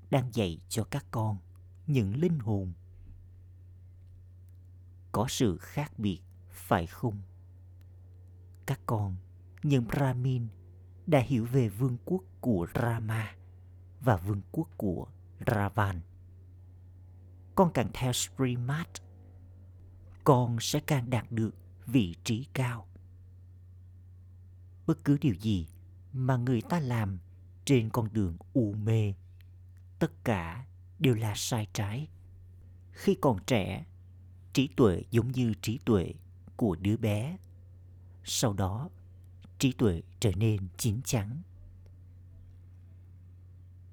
đang 0.10 0.30
dạy 0.34 0.60
cho 0.70 0.84
các 0.84 1.06
con 1.12 1.38
những 1.88 2.15
linh 2.15 2.39
hồn. 2.39 2.74
Có 5.12 5.25
sự 5.29 5.58
khác 5.58 6.00
biệt 6.00 6.22
phải 6.50 6.88
không? 6.88 7.22
Các 8.65 8.79
con 8.86 9.15
những 9.63 9.88
brahmin 9.88 10.48
đã 11.08 11.20
hiểu 11.20 11.46
về 11.46 11.70
vương 11.70 11.98
quốc 12.06 12.24
của 12.41 12.67
rama 12.75 13.36
và 14.01 14.17
vương 14.17 14.41
quốc 14.51 14.70
của 14.77 15.08
ravan. 15.48 16.01
Con 17.56 17.72
càng 17.74 17.89
theo 17.94 18.13
Srimad, 18.13 18.88
con 20.24 20.58
sẽ 20.60 20.79
càng 20.88 21.10
đạt 21.10 21.32
được 21.32 21.56
vị 21.86 22.15
trí 22.24 22.48
cao. 22.53 22.88
Bất 24.88 25.03
cứ 25.03 25.17
điều 25.22 25.34
gì 25.34 25.67
mà 26.13 26.38
người 26.38 26.62
ta 26.62 26.79
làm 26.79 27.20
trên 27.65 27.89
con 27.89 28.13
đường 28.13 28.38
u 28.53 28.74
mê, 28.74 29.13
tất 30.00 30.24
cả 30.24 30.65
đều 31.00 31.16
là 31.16 31.34
sai 31.36 31.68
trái. 31.74 32.08
Khi 32.92 33.18
còn 33.22 33.38
trẻ, 33.48 33.86
trí 34.54 34.68
tuệ 34.68 35.04
giống 35.12 35.32
như 35.32 35.54
trí 35.62 35.80
tuệ 35.86 36.13
của 36.56 36.75
đứa 36.75 36.98
bé. 36.98 37.38
Sau 38.24 38.54
đó, 38.54 38.89
trí 39.60 39.72
tuệ 39.72 40.01
trở 40.20 40.32
nên 40.36 40.68
chín 40.77 41.01
chắn. 41.01 41.42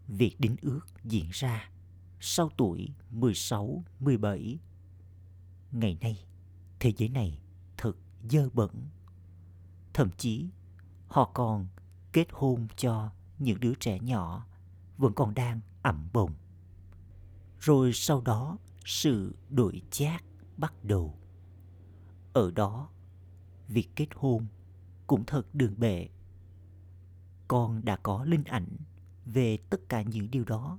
Việc 0.08 0.36
đính 0.38 0.56
ước 0.62 0.80
diễn 1.04 1.28
ra 1.32 1.70
sau 2.20 2.50
tuổi 2.56 2.88
16, 3.10 3.84
17. 4.00 4.58
Ngày 5.72 5.98
nay, 6.00 6.24
thế 6.80 6.92
giới 6.96 7.08
này 7.08 7.38
thật 7.76 7.96
dơ 8.30 8.48
bẩn. 8.52 8.70
Thậm 9.94 10.10
chí, 10.16 10.48
họ 11.08 11.30
còn 11.34 11.66
kết 12.12 12.28
hôn 12.32 12.66
cho 12.76 13.12
những 13.38 13.60
đứa 13.60 13.74
trẻ 13.74 13.98
nhỏ 14.00 14.46
vẫn 14.98 15.12
còn 15.12 15.34
đang 15.34 15.60
ẩm 15.82 16.08
bồng. 16.12 16.34
Rồi 17.64 17.92
sau 17.92 18.20
đó 18.20 18.58
sự 18.84 19.36
đổi 19.50 19.82
chác 19.90 20.24
bắt 20.56 20.74
đầu. 20.82 21.18
Ở 22.32 22.50
đó, 22.50 22.90
việc 23.68 23.88
kết 23.96 24.06
hôn 24.14 24.46
cũng 25.06 25.24
thật 25.26 25.54
đường 25.54 25.74
bệ. 25.78 26.08
Con 27.48 27.84
đã 27.84 27.96
có 27.96 28.24
linh 28.24 28.44
ảnh 28.44 28.76
về 29.24 29.58
tất 29.70 29.88
cả 29.88 30.02
những 30.02 30.30
điều 30.30 30.44
đó. 30.44 30.78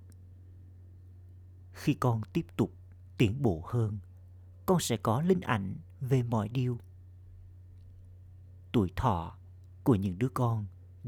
Khi 1.73 1.93
con 1.93 2.21
tiếp 2.33 2.45
tục 2.57 2.73
tiến 3.17 3.41
bộ 3.41 3.63
hơn, 3.65 3.99
con 4.65 4.79
sẽ 4.79 4.97
có 4.97 5.21
linh 5.21 5.41
ảnh 5.41 5.75
về 5.99 6.23
mọi 6.23 6.49
điều. 6.49 6.79
Tuổi 8.71 8.91
thọ 8.95 9.37
của 9.83 9.95
những 9.95 10.19
đứa 10.19 10.29
con 10.29 10.65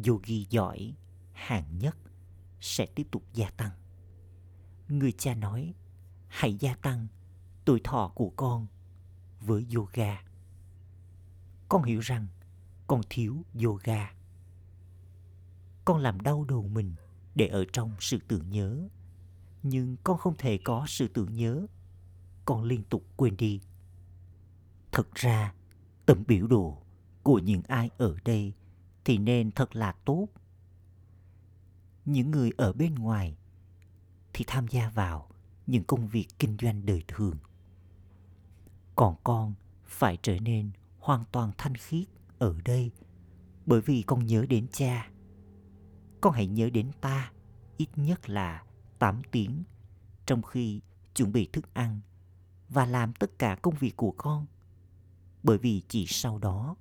yogi 0.07 0.47
giỏi 0.49 0.93
hạng 1.33 1.77
nhất 1.77 1.97
sẽ 2.59 2.85
tiếp 2.85 3.07
tục 3.11 3.23
gia 3.33 3.49
tăng. 3.49 3.71
Người 4.89 5.11
cha 5.11 5.35
nói, 5.35 5.73
hãy 6.27 6.53
gia 6.59 6.75
tăng 6.75 7.07
tuổi 7.65 7.81
thọ 7.83 8.11
của 8.15 8.29
con 8.35 8.67
với 9.41 9.67
yoga. 9.75 10.23
Con 11.69 11.83
hiểu 11.83 11.99
rằng 11.99 12.27
con 12.87 13.01
thiếu 13.09 13.43
yoga. 13.63 14.13
Con 15.85 15.97
làm 15.97 16.21
đau 16.21 16.43
đầu 16.43 16.67
mình 16.67 16.95
để 17.35 17.47
ở 17.47 17.65
trong 17.73 17.91
sự 17.99 18.17
tưởng 18.27 18.49
nhớ. 18.49 18.87
Nhưng 19.63 19.97
con 20.03 20.17
không 20.17 20.35
thể 20.37 20.59
có 20.63 20.85
sự 20.87 21.07
tưởng 21.07 21.33
nhớ. 21.33 21.65
Con 22.45 22.63
liên 22.63 22.83
tục 22.83 23.03
quên 23.15 23.37
đi. 23.37 23.61
Thật 24.91 25.15
ra, 25.15 25.53
tấm 26.05 26.23
biểu 26.27 26.47
đồ 26.47 26.81
của 27.23 27.39
những 27.39 27.61
ai 27.67 27.89
ở 27.97 28.15
đây 28.25 28.53
thì 29.05 29.17
nên 29.17 29.51
thật 29.51 29.75
là 29.75 29.91
tốt. 29.91 30.27
Những 32.05 32.31
người 32.31 32.51
ở 32.57 32.73
bên 32.73 32.95
ngoài 32.95 33.37
thì 34.37 34.45
tham 34.47 34.67
gia 34.67 34.89
vào 34.89 35.29
những 35.67 35.83
công 35.83 36.07
việc 36.07 36.27
kinh 36.39 36.57
doanh 36.61 36.85
đời 36.85 37.03
thường. 37.07 37.35
Còn 38.95 39.15
con 39.23 39.53
phải 39.85 40.17
trở 40.21 40.39
nên 40.39 40.71
hoàn 40.99 41.23
toàn 41.31 41.51
thanh 41.57 41.75
khiết 41.75 42.07
ở 42.39 42.55
đây, 42.65 42.91
bởi 43.65 43.81
vì 43.81 44.01
con 44.01 44.25
nhớ 44.25 44.45
đến 44.49 44.67
cha. 44.71 45.09
Con 46.21 46.33
hãy 46.33 46.47
nhớ 46.47 46.69
đến 46.69 46.91
ta, 47.01 47.31
ít 47.77 47.89
nhất 47.95 48.29
là 48.29 48.63
8 48.99 49.21
tiếng, 49.31 49.63
trong 50.25 50.41
khi 50.41 50.81
chuẩn 51.15 51.31
bị 51.31 51.49
thức 51.53 51.73
ăn 51.73 51.99
và 52.69 52.85
làm 52.85 53.13
tất 53.13 53.39
cả 53.39 53.55
công 53.61 53.75
việc 53.75 53.97
của 53.97 54.13
con. 54.17 54.45
Bởi 55.43 55.57
vì 55.57 55.81
chỉ 55.87 56.05
sau 56.07 56.37
đó, 56.37 56.75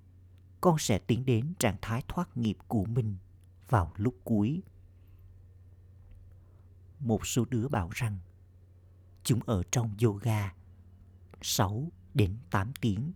con 0.60 0.78
sẽ 0.78 0.98
tiến 0.98 1.24
đến 1.24 1.54
trạng 1.58 1.76
thái 1.82 2.02
thoát 2.08 2.36
nghiệp 2.36 2.56
của 2.68 2.84
mình 2.84 3.16
vào 3.68 3.92
lúc 3.96 4.14
cuối. 4.24 4.62
Một 7.00 7.26
số 7.26 7.44
đứa 7.50 7.68
bảo 7.68 7.90
rằng, 7.92 8.18
chúng 9.22 9.40
ở 9.46 9.62
trong 9.70 9.94
yoga 10.02 10.54
6 11.42 11.88
đến 12.14 12.36
8 12.50 12.72
tiếng. 12.80 13.12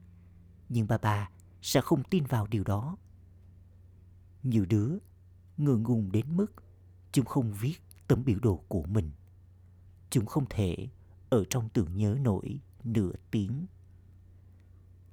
Nhưng 0.68 0.86
bà 0.86 0.98
bà 0.98 1.30
sẽ 1.62 1.80
không 1.80 2.02
tin 2.10 2.24
vào 2.24 2.46
điều 2.46 2.64
đó. 2.64 2.96
Nhiều 4.42 4.66
đứa 4.68 4.98
ngượng 5.56 5.82
ngùng 5.82 6.12
đến 6.12 6.36
mức 6.36 6.52
chúng 7.12 7.24
không 7.24 7.52
viết 7.52 7.76
tấm 8.06 8.24
biểu 8.24 8.38
đồ 8.42 8.64
của 8.68 8.82
mình. 8.82 9.10
Chúng 10.10 10.26
không 10.26 10.44
thể 10.50 10.88
ở 11.30 11.44
trong 11.50 11.68
tưởng 11.68 11.96
nhớ 11.96 12.16
nổi 12.20 12.60
nửa 12.84 13.12
tiếng. 13.30 13.66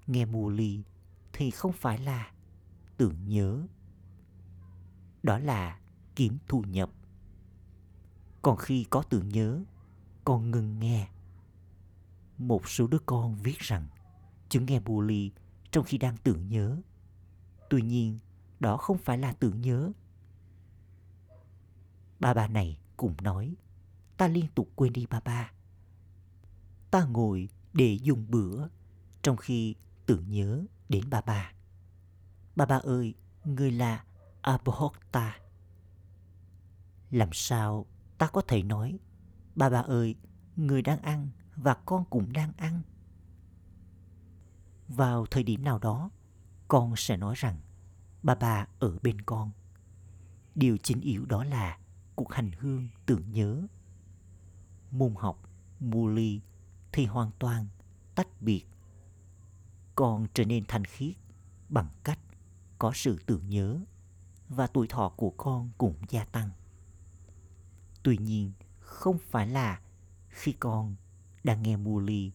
Nghe 0.08 0.26
mù 0.26 0.50
ly 0.50 0.84
thì 1.34 1.52
không 1.52 1.74
phải 1.74 1.98
là 1.98 2.32
tưởng 2.98 3.28
nhớ. 3.28 3.68
Đó 5.24 5.40
là 5.40 5.80
kiếm 6.16 6.38
thu 6.48 6.62
nhập. 6.62 6.90
Còn 8.48 8.58
khi 8.58 8.86
có 8.90 9.04
tưởng 9.04 9.30
nhớ, 9.30 9.64
con 10.24 10.52
ngừng 10.52 10.80
nghe. 10.80 11.08
Một 12.38 12.70
số 12.70 12.88
đứa 12.88 13.00
con 13.06 13.36
viết 13.36 13.60
rằng 13.60 13.88
chúng 14.50 14.66
nghe 14.66 14.80
bully 14.80 15.32
trong 15.72 15.84
khi 15.84 15.98
đang 15.98 16.18
tưởng 16.18 16.48
nhớ. 16.48 16.78
Tuy 17.70 17.82
nhiên, 17.82 18.20
đó 18.60 18.78
không 18.78 18.98
phải 18.98 19.18
là 19.18 19.34
tưởng 19.34 19.62
nhớ. 19.62 19.92
Ba 22.20 22.34
ba 22.34 22.48
này 22.48 22.80
cũng 22.98 23.14
nói, 23.22 23.56
ta 24.18 24.28
liên 24.28 24.48
tục 24.56 24.70
quên 24.76 24.94
đi 24.94 25.06
ba 25.06 25.20
ba. 25.20 25.52
Ta 26.92 27.06
ngồi 27.06 27.50
để 27.74 28.00
dùng 28.02 28.26
bữa 28.30 28.68
trong 29.22 29.38
khi 29.38 29.76
tưởng 30.06 30.30
nhớ 30.30 30.66
đến 30.90 31.10
ba 31.10 31.22
ba. 31.22 31.52
Ba 32.56 32.66
ba 32.66 32.78
ơi, 32.78 33.14
người 33.46 33.72
là 33.72 34.04
Abhokta. 34.42 35.40
Làm 37.12 37.30
sao 37.34 37.86
ta 38.18 38.28
có 38.28 38.42
thể 38.42 38.64
nói, 38.64 39.00
bà 39.56 39.70
bà 39.70 39.80
ơi, 39.80 40.16
người 40.56 40.82
đang 40.82 41.02
ăn 41.02 41.30
và 41.56 41.74
con 41.74 42.06
cũng 42.10 42.34
đang 42.34 42.54
ăn. 42.58 42.82
Vào 44.88 45.26
thời 45.26 45.44
điểm 45.44 45.64
nào 45.64 45.80
đó, 45.80 46.10
con 46.68 46.94
sẽ 46.96 47.18
nói 47.18 47.36
rằng 47.38 47.60
bà 48.24 48.36
bà 48.36 48.68
ở 48.80 48.98
bên 49.04 49.22
con. 49.22 49.52
Điều 50.56 50.78
chính 50.78 51.02
yếu 51.02 51.26
đó 51.26 51.44
là 51.44 51.78
cuộc 52.16 52.34
hành 52.34 52.52
hương 52.60 52.90
tưởng 53.06 53.32
nhớ. 53.32 53.68
Môn 54.92 55.16
học, 55.18 55.50
mù 55.80 56.08
ly 56.08 56.42
thì 56.92 57.06
hoàn 57.06 57.32
toàn 57.40 57.68
tách 58.16 58.42
biệt. 58.42 58.66
Con 59.96 60.28
trở 60.34 60.46
nên 60.46 60.66
thanh 60.68 60.86
khiết 60.86 61.16
bằng 61.70 61.90
cách 62.04 62.20
có 62.80 62.92
sự 62.96 63.20
tưởng 63.26 63.50
nhớ 63.50 63.80
và 64.50 64.68
tuổi 64.68 64.88
thọ 64.88 65.10
của 65.10 65.30
con 65.30 65.70
cũng 65.78 65.96
gia 66.10 66.26
tăng. 66.26 66.50
Tuy 68.08 68.18
nhiên, 68.18 68.52
không 68.80 69.18
phải 69.18 69.48
là 69.48 69.82
khi 70.30 70.52
con 70.52 70.96
đang 71.44 71.64
nghe 71.64 71.78
mua 71.78 72.00
ly 72.00 72.32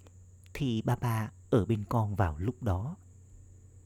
thì 0.55 0.83
ba 0.83 0.97
ba 0.97 1.31
ở 1.51 1.65
bên 1.65 1.85
con 1.89 2.15
vào 2.15 2.39
lúc 2.39 2.63
đó. 2.63 2.97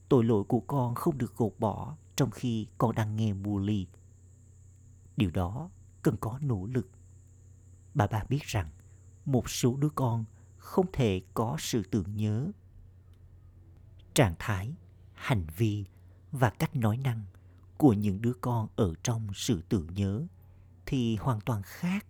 Tội 0.09 0.23
lỗi 0.23 0.43
của 0.43 0.59
con 0.59 0.95
không 0.95 1.17
được 1.17 1.37
gột 1.37 1.53
bỏ 1.59 1.95
trong 2.15 2.31
khi 2.31 2.67
con 2.77 2.95
đang 2.95 3.15
nghe 3.15 3.33
mua 3.33 3.57
ly. 3.59 3.87
Điều 5.17 5.31
đó 5.31 5.69
cần 6.01 6.15
có 6.19 6.39
nỗ 6.41 6.65
lực. 6.65 6.89
Bà 7.93 8.07
ba 8.07 8.23
biết 8.29 8.41
rằng 8.43 8.69
một 9.25 9.49
số 9.49 9.75
đứa 9.77 9.89
con 9.89 10.25
không 10.57 10.85
thể 10.93 11.21
có 11.33 11.55
sự 11.59 11.83
tưởng 11.91 12.15
nhớ. 12.15 12.51
Trạng 14.13 14.35
thái, 14.39 14.73
hành 15.13 15.45
vi 15.57 15.85
và 16.31 16.49
cách 16.49 16.75
nói 16.75 16.97
năng 16.97 17.25
của 17.77 17.93
những 17.93 18.21
đứa 18.21 18.33
con 18.33 18.67
ở 18.75 18.93
trong 19.03 19.27
sự 19.33 19.61
tưởng 19.69 19.87
nhớ 19.93 20.27
thì 20.87 21.15
hoàn 21.15 21.41
toàn 21.41 21.61
khác. 21.63 22.05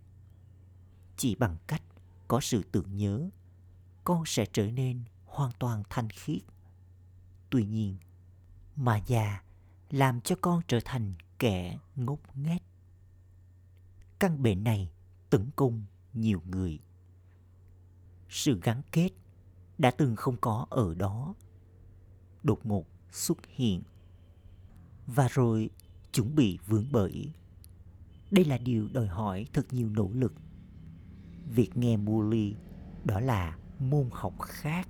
Chỉ 1.16 1.34
bằng 1.34 1.56
cách 1.66 1.82
có 2.28 2.40
sự 2.40 2.62
tưởng 2.72 2.96
nhớ, 2.96 3.30
con 4.04 4.22
sẽ 4.26 4.46
trở 4.52 4.70
nên 4.70 5.02
hoàn 5.24 5.52
toàn 5.58 5.82
thanh 5.90 6.10
khiết. 6.10 6.42
Tuy 7.50 7.64
nhiên, 7.64 7.96
mà 8.76 8.96
già 9.06 9.42
làm 9.90 10.20
cho 10.20 10.36
con 10.40 10.62
trở 10.68 10.78
thành 10.84 11.14
kẻ 11.38 11.78
ngốc 11.96 12.36
nghếch. 12.36 12.62
Căn 14.18 14.42
bệnh 14.42 14.64
này 14.64 14.90
tấn 15.30 15.50
công 15.56 15.84
nhiều 16.12 16.42
người. 16.46 16.78
Sự 18.28 18.60
gắn 18.62 18.82
kết 18.92 19.10
đã 19.78 19.90
từng 19.90 20.16
không 20.16 20.36
có 20.36 20.66
ở 20.70 20.94
đó. 20.94 21.34
Đột 22.42 22.66
ngột 22.66 22.86
xuất 23.12 23.38
hiện. 23.46 23.82
Và 25.06 25.28
rồi 25.28 25.70
chúng 26.12 26.34
bị 26.34 26.58
vướng 26.66 26.86
bởi. 26.92 27.32
Đây 28.30 28.44
là 28.44 28.58
điều 28.58 28.88
đòi 28.92 29.06
hỏi 29.06 29.46
thật 29.52 29.66
nhiều 29.70 29.88
nỗ 29.90 30.10
lực. 30.12 30.34
Việc 31.46 31.76
nghe 31.76 31.96
mua 31.96 32.22
ly 32.22 32.54
đó 33.04 33.20
là 33.20 33.58
môn 33.78 34.08
học 34.12 34.34
khác 34.40 34.88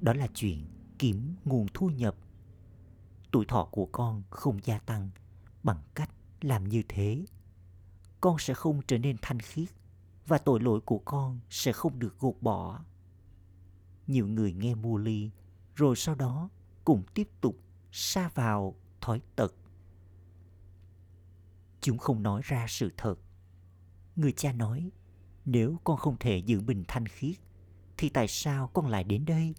đó 0.00 0.12
là 0.12 0.26
chuyện 0.34 0.66
kiếm 0.98 1.34
nguồn 1.44 1.66
thu 1.74 1.90
nhập. 1.90 2.16
Tuổi 3.30 3.44
thọ 3.48 3.64
của 3.64 3.86
con 3.86 4.22
không 4.30 4.58
gia 4.64 4.78
tăng 4.78 5.10
bằng 5.62 5.82
cách 5.94 6.10
làm 6.40 6.68
như 6.68 6.82
thế. 6.88 7.24
Con 8.20 8.36
sẽ 8.38 8.54
không 8.54 8.80
trở 8.86 8.98
nên 8.98 9.16
thanh 9.22 9.40
khiết 9.40 9.68
và 10.26 10.38
tội 10.38 10.60
lỗi 10.60 10.80
của 10.80 10.98
con 10.98 11.40
sẽ 11.50 11.72
không 11.72 11.98
được 11.98 12.18
gột 12.18 12.34
bỏ. 12.40 12.80
Nhiều 14.06 14.26
người 14.26 14.52
nghe 14.52 14.74
mua 14.74 14.96
ly 14.96 15.30
rồi 15.74 15.96
sau 15.96 16.14
đó 16.14 16.48
cũng 16.84 17.02
tiếp 17.14 17.28
tục 17.40 17.56
xa 17.92 18.30
vào 18.34 18.74
thói 19.00 19.20
tật. 19.36 19.54
Chúng 21.82 21.98
không 21.98 22.22
nói 22.22 22.40
ra 22.44 22.66
sự 22.68 22.90
thật. 22.96 23.14
Người 24.16 24.32
cha 24.32 24.52
nói, 24.52 24.90
nếu 25.44 25.80
con 25.84 25.96
không 25.96 26.16
thể 26.20 26.38
giữ 26.38 26.60
mình 26.60 26.84
thanh 26.88 27.08
khiết, 27.08 27.36
thì 27.96 28.08
tại 28.08 28.28
sao 28.28 28.68
con 28.68 28.88
lại 28.88 29.04
đến 29.04 29.24
đây? 29.24 29.54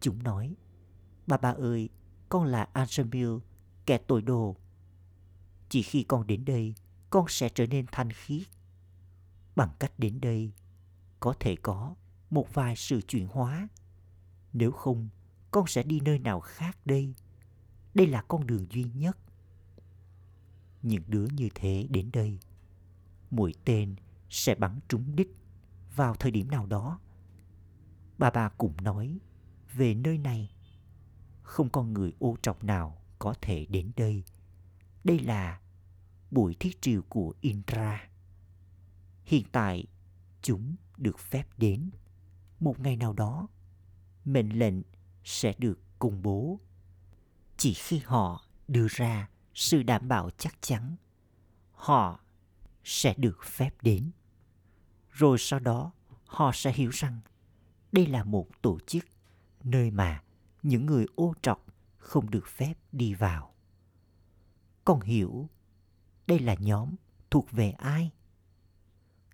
Chúng 0.00 0.22
nói, 0.22 0.56
Bà 1.26 1.36
bà 1.36 1.52
ơi, 1.52 1.88
con 2.28 2.44
là 2.44 2.68
Ansamil, 2.72 3.28
kẻ 3.86 3.98
tội 3.98 4.22
đồ. 4.22 4.56
Chỉ 5.68 5.82
khi 5.82 6.02
con 6.02 6.26
đến 6.26 6.44
đây, 6.44 6.74
con 7.10 7.24
sẽ 7.28 7.48
trở 7.48 7.66
nên 7.66 7.86
thanh 7.92 8.12
khiết. 8.12 8.42
Bằng 9.56 9.70
cách 9.78 9.92
đến 9.98 10.20
đây, 10.20 10.52
có 11.20 11.34
thể 11.40 11.56
có 11.56 11.94
một 12.30 12.54
vài 12.54 12.76
sự 12.76 13.00
chuyển 13.00 13.26
hóa. 13.26 13.68
Nếu 14.52 14.72
không, 14.72 15.08
con 15.50 15.66
sẽ 15.66 15.82
đi 15.82 16.00
nơi 16.00 16.18
nào 16.18 16.40
khác 16.40 16.78
đây. 16.84 17.14
Đây 17.94 18.06
là 18.06 18.22
con 18.22 18.46
đường 18.46 18.66
duy 18.70 18.84
nhất 18.94 19.18
những 20.84 21.02
đứa 21.06 21.26
như 21.26 21.48
thế 21.54 21.86
đến 21.90 22.10
đây. 22.12 22.38
Mũi 23.30 23.54
tên 23.64 23.94
sẽ 24.30 24.54
bắn 24.54 24.78
trúng 24.88 25.16
đích 25.16 25.36
vào 25.96 26.14
thời 26.14 26.30
điểm 26.30 26.50
nào 26.50 26.66
đó. 26.66 27.00
Bà 28.18 28.30
bà 28.30 28.48
cũng 28.48 28.74
nói, 28.82 29.18
về 29.72 29.94
nơi 29.94 30.18
này, 30.18 30.54
không 31.42 31.68
con 31.68 31.92
người 31.92 32.12
ô 32.18 32.36
trọc 32.42 32.64
nào 32.64 33.02
có 33.18 33.34
thể 33.40 33.66
đến 33.66 33.90
đây. 33.96 34.24
Đây 35.04 35.18
là 35.18 35.60
buổi 36.30 36.54
thiết 36.60 36.82
triều 36.82 37.02
của 37.02 37.34
indra. 37.40 38.08
Hiện 39.24 39.44
tại 39.52 39.86
chúng 40.42 40.76
được 40.96 41.18
phép 41.18 41.48
đến. 41.56 41.90
Một 42.60 42.80
ngày 42.80 42.96
nào 42.96 43.12
đó, 43.12 43.48
mệnh 44.24 44.58
lệnh 44.58 44.82
sẽ 45.24 45.54
được 45.58 45.80
công 45.98 46.22
bố. 46.22 46.60
Chỉ 47.56 47.74
khi 47.74 47.98
họ 47.98 48.44
đưa 48.68 48.86
ra 48.90 49.28
sự 49.54 49.82
đảm 49.82 50.08
bảo 50.08 50.30
chắc 50.38 50.62
chắn. 50.62 50.96
Họ 51.72 52.20
sẽ 52.84 53.14
được 53.16 53.44
phép 53.44 53.70
đến. 53.82 54.10
Rồi 55.10 55.38
sau 55.38 55.60
đó, 55.60 55.92
họ 56.26 56.50
sẽ 56.54 56.72
hiểu 56.72 56.90
rằng 56.90 57.20
đây 57.92 58.06
là 58.06 58.24
một 58.24 58.48
tổ 58.62 58.78
chức 58.86 59.04
nơi 59.64 59.90
mà 59.90 60.22
những 60.62 60.86
người 60.86 61.06
ô 61.14 61.34
trọc 61.42 61.66
không 61.96 62.30
được 62.30 62.46
phép 62.48 62.74
đi 62.92 63.14
vào. 63.14 63.54
Con 64.84 65.00
hiểu 65.00 65.48
đây 66.26 66.38
là 66.38 66.54
nhóm 66.54 66.94
thuộc 67.30 67.50
về 67.50 67.70
ai? 67.70 68.10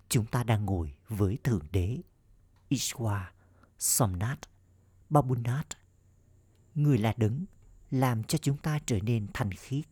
Chúng 0.08 0.26
ta 0.26 0.44
đang 0.44 0.64
ngồi 0.64 0.94
với 1.08 1.38
thượng 1.44 1.66
đế 1.72 2.02
ishwa 2.70 3.24
somnath 3.78 4.48
babunath 5.10 5.76
người 6.74 6.98
là 6.98 7.14
đấng 7.16 7.44
làm 7.90 8.24
cho 8.24 8.38
chúng 8.38 8.56
ta 8.56 8.78
trở 8.86 8.98
nên 9.00 9.26
thành 9.34 9.52
khiết 9.52 9.84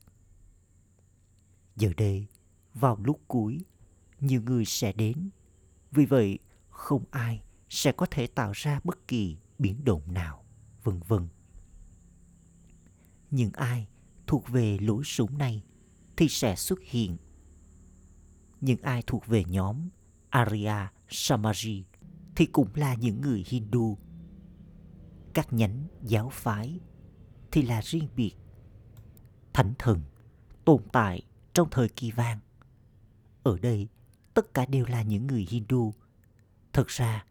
giờ 1.78 1.90
đây, 1.96 2.26
vào 2.74 2.98
lúc 3.04 3.20
cuối, 3.28 3.64
nhiều 4.20 4.42
người 4.42 4.64
sẽ 4.64 4.92
đến 4.92 5.30
vì 5.90 6.06
vậy, 6.06 6.38
không 6.68 7.04
ai 7.10 7.42
sẽ 7.68 7.92
có 7.92 8.06
thể 8.10 8.26
tạo 8.26 8.52
ra 8.54 8.80
bất 8.84 9.08
kỳ 9.08 9.36
biến 9.58 9.84
động 9.84 10.02
nào, 10.12 10.44
vân 10.84 11.00
vân 11.08 11.28
những 13.30 13.50
ai 13.52 13.86
thuộc 14.26 14.48
về 14.48 14.78
lũ 14.78 15.02
súng 15.02 15.38
này 15.38 15.62
thì 16.16 16.28
sẽ 16.28 16.56
xuất 16.56 16.78
hiện 16.82 17.16
những 18.60 18.82
ai 18.82 19.02
thuộc 19.06 19.26
về 19.26 19.44
nhóm 19.44 19.88
Arya 20.28 20.92
Samaji 21.08 21.82
thì 22.36 22.46
cũng 22.46 22.68
là 22.74 22.94
những 22.94 23.20
người 23.20 23.44
Hindu. 23.46 23.98
Các 25.34 25.52
nhánh 25.52 25.86
giáo 26.02 26.30
phái 26.32 26.80
thì 27.52 27.62
là 27.62 27.80
riêng 27.80 28.08
biệt. 28.16 28.32
Thánh 29.52 29.74
thần 29.78 30.00
tồn 30.64 30.82
tại 30.92 31.22
trong 31.58 31.70
thời 31.70 31.88
kỳ 31.88 32.10
vàng. 32.10 32.38
Ở 33.42 33.58
đây, 33.58 33.88
tất 34.34 34.54
cả 34.54 34.66
đều 34.66 34.86
là 34.86 35.02
những 35.02 35.26
người 35.26 35.46
Hindu. 35.50 35.94
Thật 36.72 36.86
ra, 36.86 37.24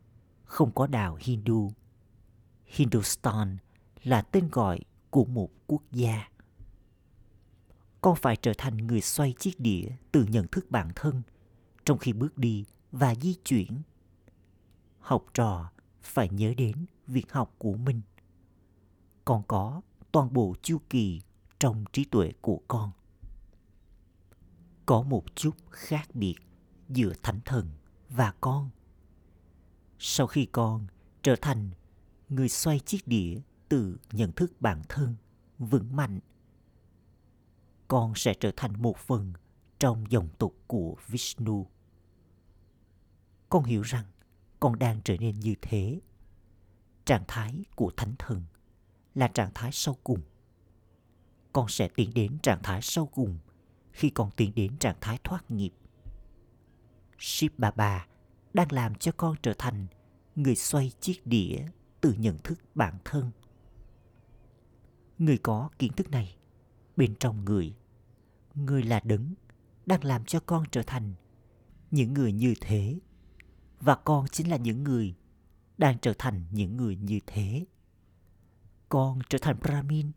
không 0.44 0.72
có 0.72 0.88
đạo 0.88 1.18
Hindu. 1.20 1.72
Hindustan 2.66 3.58
là 4.04 4.22
tên 4.22 4.50
gọi 4.52 4.80
của 5.10 5.26
một 5.26 5.50
quốc 5.68 5.82
gia. 5.92 6.30
Con 8.02 8.16
phải 8.16 8.36
trở 8.36 8.54
thành 8.58 8.78
người 8.78 9.02
xoay 9.02 9.34
chiếc 9.40 9.60
đĩa 9.60 9.90
từ 10.12 10.24
nhận 10.24 10.48
thức 10.48 10.66
bản 10.70 10.90
thân 10.96 11.22
trong 11.86 11.98
khi 11.98 12.14
bước 12.14 12.38
đi 12.38 12.66
và 12.92 13.16
di 13.16 13.36
chuyển. 13.46 13.82
Học 15.00 15.26
trò 15.34 15.72
phải 16.02 16.30
nhớ 16.30 16.54
đến 16.58 16.86
việc 17.08 17.32
học 17.32 17.56
của 17.58 17.74
mình. 17.74 18.02
Còn 19.26 19.44
có 19.48 19.82
toàn 20.12 20.34
bộ 20.34 20.56
chu 20.62 20.78
kỳ 20.90 21.22
trong 21.60 21.86
trí 21.94 22.06
tuệ 22.06 22.32
của 22.42 22.62
con. 22.68 22.92
Có 24.88 25.02
một 25.02 25.24
chút 25.36 25.56
khác 25.72 26.10
biệt 26.14 26.36
giữa 26.90 27.14
thánh 27.24 27.40
thần 27.46 27.70
và 28.10 28.34
con. 28.42 28.70
Sau 30.00 30.28
khi 30.28 30.46
con 30.46 30.88
trở 31.24 31.36
thành 31.42 31.70
người 32.30 32.50
xoay 32.50 32.80
chiếc 32.80 33.08
đĩa 33.08 33.40
từ 33.70 33.98
nhận 34.12 34.32
thức 34.32 34.52
bản 34.60 34.82
thân 34.90 35.16
vững 35.60 35.96
mạnh, 35.96 36.20
con 37.88 38.16
sẽ 38.16 38.34
trở 38.40 38.52
thành 38.56 38.82
một 38.82 38.98
phần 38.98 39.34
trong 39.80 40.12
dòng 40.12 40.30
tộc 40.38 40.52
của 40.68 40.96
Vishnu. 41.08 41.68
Con 43.50 43.64
hiểu 43.64 43.82
rằng 43.82 44.06
con 44.60 44.80
đang 44.80 45.02
trở 45.04 45.18
nên 45.18 45.40
như 45.40 45.56
thế. 45.62 46.00
Trạng 47.06 47.24
thái 47.28 47.64
của 47.76 47.92
thánh 47.98 48.16
thần 48.20 48.44
là 49.16 49.28
trạng 49.28 49.52
thái 49.54 49.72
sau 49.74 49.98
cùng. 50.04 50.22
Con 51.54 51.68
sẽ 51.70 51.88
tiến 51.88 52.14
đến 52.14 52.38
trạng 52.44 52.60
thái 52.64 52.82
sau 52.82 53.06
cùng 53.06 53.40
khi 53.98 54.10
con 54.10 54.30
tiến 54.36 54.52
đến 54.56 54.78
trạng 54.78 54.96
thái 55.02 55.20
thoát 55.24 55.52
nghiệp. 55.52 55.72
ship 57.20 57.60
bà 57.60 57.72
bà 57.72 58.08
đang 58.54 58.72
làm 58.72 58.96
cho 58.96 59.12
con 59.18 59.36
trở 59.42 59.54
thành 59.58 59.88
người 60.36 60.56
xoay 60.56 60.92
chiếc 61.00 61.28
đĩa 61.28 61.66
từ 62.02 62.14
nhận 62.14 62.38
thức 62.38 62.60
bản 62.76 62.98
thân. 63.06 63.32
Người 65.18 65.38
có 65.38 65.70
kiến 65.80 65.94
thức 65.94 66.12
này 66.12 66.38
bên 66.98 67.16
trong 67.20 67.46
người, 67.46 67.76
người 68.56 68.84
là 68.84 69.00
đấng 69.00 69.34
đang 69.86 70.04
làm 70.04 70.26
cho 70.26 70.40
con 70.40 70.64
trở 70.72 70.84
thành 70.88 71.14
những 71.92 72.14
người 72.14 72.32
như 72.32 72.54
thế 72.62 73.00
và 73.80 73.96
con 73.96 74.28
chính 74.28 74.50
là 74.50 74.58
những 74.58 74.84
người 74.84 75.16
đang 75.78 76.00
trở 76.00 76.14
thành 76.18 76.46
những 76.52 76.78
người 76.78 76.96
như 76.96 77.20
thế 77.28 77.66
con 78.90 79.20
trở 79.30 79.38
thành 79.42 79.60
brahmin 79.62 80.12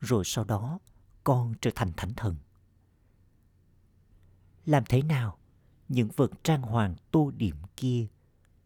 rồi 0.00 0.24
sau 0.26 0.44
đó 0.44 0.78
con 1.24 1.54
trở 1.60 1.70
thành 1.74 1.92
thánh 1.96 2.14
thần 2.14 2.36
làm 4.66 4.84
thế 4.88 5.02
nào 5.02 5.38
những 5.88 6.08
vật 6.16 6.30
trang 6.44 6.62
hoàng 6.62 6.94
tô 7.10 7.32
điểm 7.36 7.56
kia 7.76 8.06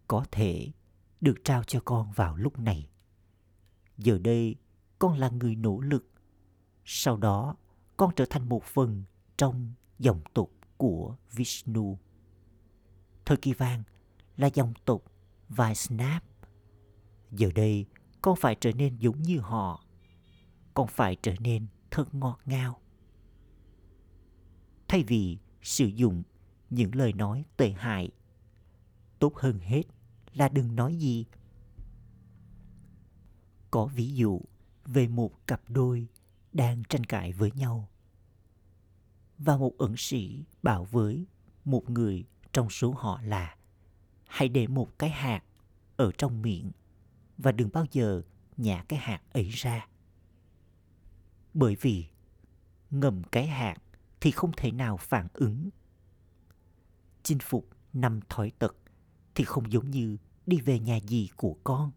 có 0.08 0.24
thể 0.30 0.68
được 1.20 1.34
trao 1.44 1.64
cho 1.64 1.80
con 1.84 2.12
vào 2.12 2.36
lúc 2.36 2.58
này 2.58 2.88
giờ 3.98 4.18
đây 4.18 4.56
con 4.98 5.18
là 5.18 5.28
người 5.28 5.56
nỗ 5.56 5.80
lực 5.80 6.10
sau 6.84 7.16
đó 7.16 7.56
con 7.96 8.14
trở 8.16 8.24
thành 8.30 8.48
một 8.48 8.64
phần 8.64 9.02
trong 9.36 9.72
dòng 9.98 10.20
tộc 10.34 10.48
của 10.76 11.16
vishnu 11.32 11.98
thời 13.24 13.36
kỳ 13.36 13.52
vàng 13.52 13.82
là 14.36 14.50
dòng 14.54 14.72
tục 14.84 15.04
vài 15.48 15.74
snap. 15.74 16.24
Giờ 17.30 17.50
đây, 17.54 17.86
con 18.22 18.36
phải 18.36 18.56
trở 18.60 18.72
nên 18.72 18.96
giống 18.96 19.22
như 19.22 19.38
họ. 19.38 19.84
Con 20.74 20.86
phải 20.86 21.16
trở 21.22 21.34
nên 21.40 21.66
thật 21.90 22.14
ngọt 22.14 22.40
ngào. 22.44 22.80
Thay 24.88 25.02
vì 25.02 25.38
sử 25.62 25.87
dụng 25.87 26.23
những 26.70 26.94
lời 26.94 27.12
nói 27.12 27.44
tệ 27.57 27.73
hại, 27.73 28.11
tốt 29.18 29.37
hơn 29.37 29.59
hết 29.59 29.83
là 30.35 30.49
đừng 30.49 30.77
nói 30.77 30.96
gì. 30.96 31.25
Có 33.70 33.87
ví 33.87 34.14
dụ 34.14 34.40
về 34.87 35.09
một 35.09 35.46
cặp 35.46 35.62
đôi 35.68 36.07
đang 36.53 36.83
tranh 36.88 37.05
cãi 37.05 37.33
với 37.33 37.51
nhau. 37.53 37.88
Và 39.38 39.57
một 39.57 39.79
ẩn 39.79 39.94
sĩ 39.96 40.44
bảo 40.62 40.85
với 40.85 41.27
một 41.64 41.90
người 41.90 42.25
trong 42.53 42.70
số 42.70 42.92
họ 42.92 43.20
là 43.23 43.57
hãy 44.27 44.49
để 44.49 44.66
một 44.66 44.99
cái 44.99 45.11
hạt 45.11 45.42
ở 45.96 46.12
trong 46.18 46.42
miệng 46.42 46.70
và 47.38 47.53
đừng 47.53 47.70
bao 47.73 47.87
giờ 47.92 48.23
nhả 48.57 48.85
cái 48.88 48.99
hạt 48.99 49.23
ấy 49.33 49.49
ra. 49.49 49.88
Bởi 51.55 51.77
vì 51.81 52.07
ngầm 52.90 53.23
cái 53.33 53.46
hạt 53.46 53.77
thì 54.20 54.30
không 54.30 54.52
thể 54.56 54.70
nào 54.70 54.96
phản 54.96 55.28
ứng. 55.35 55.70
Chinh 57.22 57.38
phục 57.38 57.68
năm 57.92 58.20
thói 58.28 58.52
tật 58.59 58.76
thì 59.35 59.44
không 59.44 59.72
giống 59.72 59.90
như 59.90 60.16
đi 60.46 60.61
về 60.61 60.78
nhà 60.78 60.96
gì 60.96 61.28
của 61.37 61.56
con. 61.64 61.90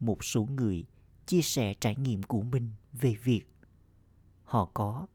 Một 0.00 0.24
số 0.24 0.44
người 0.44 0.84
chia 1.26 1.42
sẻ 1.42 1.74
trải 1.80 1.96
nghiệm 1.96 2.22
của 2.22 2.42
mình 2.42 2.70
về 2.92 3.14
việc 3.14 3.44
họ 4.44 4.70
có 4.74 5.06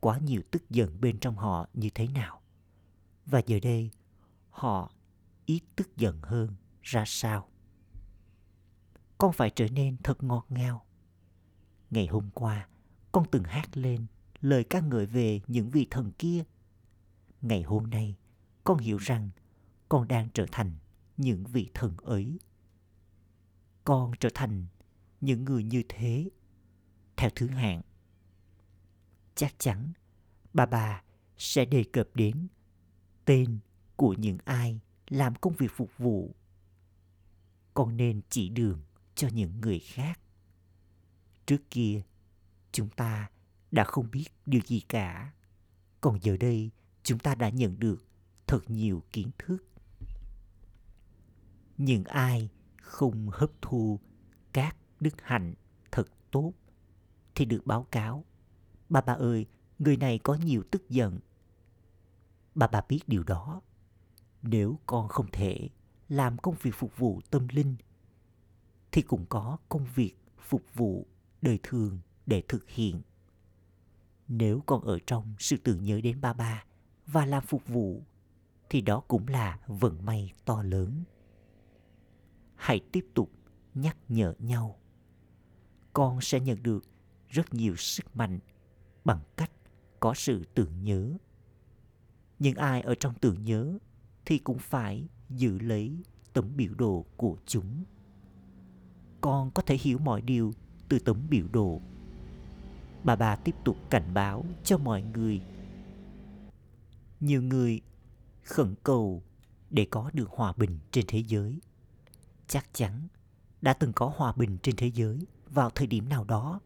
quá 0.00 0.18
nhiều 0.18 0.42
tức 0.50 0.70
giận 0.70 1.00
bên 1.00 1.18
trong 1.18 1.36
họ 1.36 1.68
như 1.74 1.90
thế 1.94 2.08
nào. 2.08 2.40
Và 3.26 3.42
giờ 3.46 3.58
đây 3.62 3.90
họ 4.50 4.92
ít 5.46 5.60
tức 5.76 5.96
giận 5.96 6.18
hơn 6.22 6.54
ra 6.82 7.04
sao 7.06 7.50
con 9.20 9.32
phải 9.32 9.50
trở 9.50 9.68
nên 9.68 9.96
thật 10.02 10.22
ngọt 10.22 10.46
ngào 10.48 10.84
ngày 11.90 12.06
hôm 12.06 12.30
qua, 12.34 12.68
con 13.12 13.24
từng 13.30 13.44
hát 13.44 13.76
lên 13.76 14.06
lời 14.40 14.64
ca 14.64 14.80
ngợi 14.80 15.06
về 15.06 15.40
những 15.46 15.70
vị 15.70 15.86
thần 15.90 16.12
kia. 16.18 16.44
Ngày 17.42 17.62
hôm 17.62 17.90
nay, 17.90 18.16
con 18.64 18.78
hiểu 18.78 18.98
rằng 18.98 19.30
con 19.88 20.08
đang 20.08 20.28
trở 20.34 20.46
thành 20.52 20.72
những 21.16 21.44
vị 21.44 21.70
thần 21.74 21.96
ấy. 21.96 22.38
Con 23.84 24.12
trở 24.20 24.28
thành 24.34 24.66
những 25.20 25.44
người 25.44 25.64
như 25.64 25.82
thế. 25.88 26.30
Theo 27.16 27.30
thứ 27.34 27.46
hạng, 27.46 27.82
chắc 29.34 29.54
chắn 29.58 29.92
bà 30.52 30.66
bà 30.66 31.02
sẽ 31.38 31.64
đề 31.64 31.84
cập 31.92 32.08
đến 32.14 32.48
tên 33.24 33.58
của 33.96 34.14
những 34.18 34.38
ai 34.44 34.80
làm 35.08 35.34
công 35.34 35.54
việc 35.54 35.70
phục 35.76 35.90
vụ. 35.98 36.34
Con 37.74 37.96
nên 37.96 38.20
chỉ 38.30 38.48
đường 38.48 38.80
cho 39.14 39.28
những 39.28 39.60
người 39.60 39.78
khác. 39.78 40.20
Trước 41.46 41.70
kia, 41.70 42.02
chúng 42.72 42.88
ta 42.88 43.30
đã 43.70 43.84
không 43.84 44.10
biết 44.10 44.26
điều 44.46 44.60
gì 44.66 44.80
cả 44.80 45.32
Còn 46.00 46.18
giờ 46.22 46.36
đây, 46.36 46.70
chúng 47.02 47.18
ta 47.18 47.34
đã 47.34 47.48
nhận 47.48 47.78
được 47.78 48.04
thật 48.46 48.70
nhiều 48.70 49.02
kiến 49.12 49.30
thức. 49.38 49.58
Nhưng 51.78 52.04
ai 52.04 52.50
không 52.82 53.28
hấp 53.32 53.50
thu 53.62 54.00
các 54.52 54.76
đức 55.00 55.14
hạnh 55.22 55.54
thật 55.92 56.08
tốt 56.30 56.52
thì 57.34 57.44
được 57.44 57.66
báo 57.66 57.86
cáo. 57.90 58.24
Bà 58.88 59.00
bà 59.00 59.12
ơi, 59.12 59.46
người 59.78 59.96
này 59.96 60.18
có 60.18 60.34
nhiều 60.34 60.62
tức 60.70 60.88
giận. 60.88 61.18
Bà 62.54 62.66
bà 62.66 62.80
biết 62.88 63.00
điều 63.06 63.22
đó. 63.22 63.60
Nếu 64.42 64.78
con 64.86 65.08
không 65.08 65.26
thể 65.32 65.68
làm 66.08 66.38
công 66.38 66.54
việc 66.62 66.74
phục 66.74 66.96
vụ 66.96 67.20
tâm 67.30 67.48
linh 67.48 67.76
thì 68.92 69.02
cũng 69.02 69.26
có 69.28 69.58
công 69.68 69.86
việc 69.94 70.14
phục 70.38 70.62
vụ 70.74 71.06
đời 71.42 71.58
thường 71.62 71.98
để 72.26 72.42
thực 72.48 72.68
hiện. 72.68 73.00
Nếu 74.32 74.62
con 74.66 74.82
ở 74.82 74.98
trong 75.06 75.34
sự 75.38 75.56
tưởng 75.56 75.82
nhớ 75.82 76.00
đến 76.00 76.20
ba 76.20 76.32
ba 76.32 76.64
và 77.06 77.26
làm 77.26 77.44
phục 77.46 77.68
vụ, 77.68 78.02
thì 78.70 78.80
đó 78.80 79.00
cũng 79.08 79.28
là 79.28 79.58
vận 79.66 80.04
may 80.04 80.32
to 80.44 80.62
lớn. 80.62 81.04
Hãy 82.54 82.80
tiếp 82.92 83.06
tục 83.14 83.30
nhắc 83.74 83.96
nhở 84.08 84.34
nhau. 84.38 84.78
Con 85.92 86.20
sẽ 86.20 86.40
nhận 86.40 86.62
được 86.62 86.84
rất 87.28 87.54
nhiều 87.54 87.76
sức 87.76 88.16
mạnh 88.16 88.38
bằng 89.04 89.20
cách 89.36 89.50
có 90.00 90.14
sự 90.14 90.44
tưởng 90.54 90.84
nhớ. 90.84 91.16
Nhưng 92.38 92.54
ai 92.54 92.80
ở 92.80 92.94
trong 92.94 93.14
tưởng 93.14 93.44
nhớ 93.44 93.78
thì 94.24 94.38
cũng 94.38 94.58
phải 94.58 95.08
giữ 95.28 95.58
lấy 95.58 96.02
tấm 96.32 96.56
biểu 96.56 96.74
đồ 96.74 97.06
của 97.16 97.36
chúng. 97.46 97.84
Con 99.20 99.50
có 99.50 99.62
thể 99.62 99.76
hiểu 99.80 99.98
mọi 99.98 100.22
điều 100.22 100.52
từ 100.88 100.98
tấm 100.98 101.26
biểu 101.30 101.48
đồ. 101.52 101.82
Bà 103.04 103.16
bà 103.16 103.36
tiếp 103.36 103.54
tục 103.64 103.76
cảnh 103.90 104.14
báo 104.14 104.44
cho 104.64 104.78
mọi 104.78 105.02
người. 105.02 105.42
Nhiều 107.20 107.42
người 107.42 107.80
khẩn 108.42 108.74
cầu 108.82 109.22
để 109.70 109.86
có 109.90 110.10
được 110.14 110.30
hòa 110.30 110.52
bình 110.56 110.78
trên 110.90 111.04
thế 111.08 111.18
giới. 111.18 111.60
Chắc 112.46 112.66
chắn 112.72 113.08
đã 113.60 113.72
từng 113.72 113.92
có 113.92 114.12
hòa 114.16 114.32
bình 114.32 114.58
trên 114.62 114.76
thế 114.76 114.86
giới 114.86 115.26
vào 115.50 115.70
thời 115.70 115.86
điểm 115.86 116.08
nào 116.08 116.24
đó. 116.24 116.60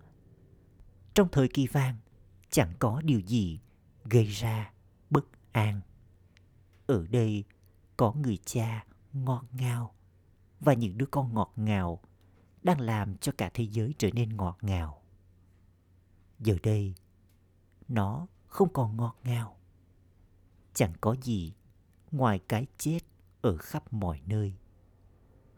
Trong 1.15 1.29
thời 1.33 1.49
kỳ 1.49 1.67
vàng, 1.67 1.97
chẳng 2.51 2.73
có 2.79 3.03
điều 3.05 3.21
gì 3.21 3.61
gây 4.05 4.25
ra 4.25 4.73
bất 5.11 5.25
an. 5.53 5.81
Ở 6.87 7.07
đây 7.07 7.45
có 7.97 8.13
người 8.13 8.39
cha 8.45 8.85
ngọt 9.13 9.45
ngào 9.53 9.95
và 10.61 10.75
những 10.75 10.99
đứa 10.99 11.07
con 11.07 11.35
ngọt 11.35 11.53
ngào 11.57 12.01
đang 12.63 12.81
làm 12.81 13.17
cho 13.17 13.33
cả 13.39 13.51
thế 13.55 13.65
giới 13.65 13.95
trở 13.99 14.11
nên 14.11 14.37
ngọt 14.37 14.59
ngào. 14.63 15.04
Giờ 16.41 16.57
đây, 16.63 16.95
nó 17.89 18.27
không 18.47 18.73
còn 18.73 18.97
ngọt 18.97 19.17
ngào. 19.25 19.57
Chẳng 20.75 20.93
có 21.01 21.17
gì 21.23 21.55
ngoài 22.11 22.41
cái 22.49 22.67
chết 22.79 23.01
ở 23.41 23.57
khắp 23.57 23.93
mọi 23.93 24.21
nơi. 24.27 24.55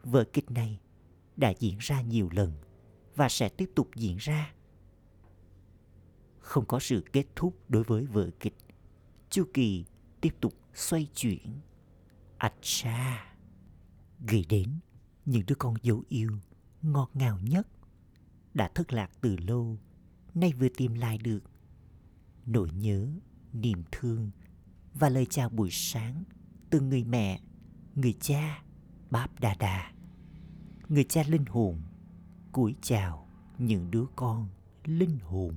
Vở 0.02 0.24
kịch 0.32 0.50
này 0.50 0.80
đã 1.36 1.50
diễn 1.58 1.76
ra 1.80 2.00
nhiều 2.00 2.28
lần 2.32 2.52
và 3.14 3.28
sẽ 3.28 3.48
tiếp 3.48 3.70
tục 3.74 3.90
diễn 3.94 4.16
ra. 4.16 4.54
Không 6.38 6.66
có 6.66 6.78
sự 6.78 7.04
kết 7.12 7.26
thúc 7.36 7.56
đối 7.68 7.82
với 7.82 8.06
vở 8.06 8.30
kịch. 8.40 8.56
Chu 9.30 9.44
kỳ 9.54 9.84
tiếp 10.20 10.34
tục 10.40 10.54
xoay 10.74 11.06
chuyển. 11.14 11.60
Acha 12.38 13.36
gửi 14.28 14.44
đến 14.48 14.78
những 15.24 15.42
đứa 15.46 15.54
con 15.54 15.74
dấu 15.82 16.02
yêu 16.08 16.30
ngọt 16.82 17.10
ngào 17.14 17.38
nhất 17.42 17.68
đã 18.54 18.68
thất 18.68 18.92
lạc 18.92 19.10
từ 19.20 19.36
lâu 19.36 19.78
nay 20.36 20.52
vừa 20.52 20.68
tìm 20.68 20.94
lại 20.94 21.18
được. 21.18 21.40
Nỗi 22.46 22.70
nhớ, 22.70 23.08
niềm 23.52 23.82
thương 23.92 24.30
và 24.94 25.08
lời 25.08 25.26
chào 25.30 25.48
buổi 25.48 25.70
sáng 25.70 26.24
từ 26.70 26.80
người 26.80 27.04
mẹ, 27.04 27.40
người 27.94 28.14
cha, 28.20 28.62
báp 29.10 29.40
đà 29.40 29.54
đà. 29.54 29.92
Người 30.88 31.04
cha 31.04 31.22
linh 31.28 31.44
hồn, 31.46 31.82
cúi 32.52 32.74
chào 32.82 33.28
những 33.58 33.90
đứa 33.90 34.04
con 34.16 34.48
linh 34.84 35.18
hồn. 35.18 35.54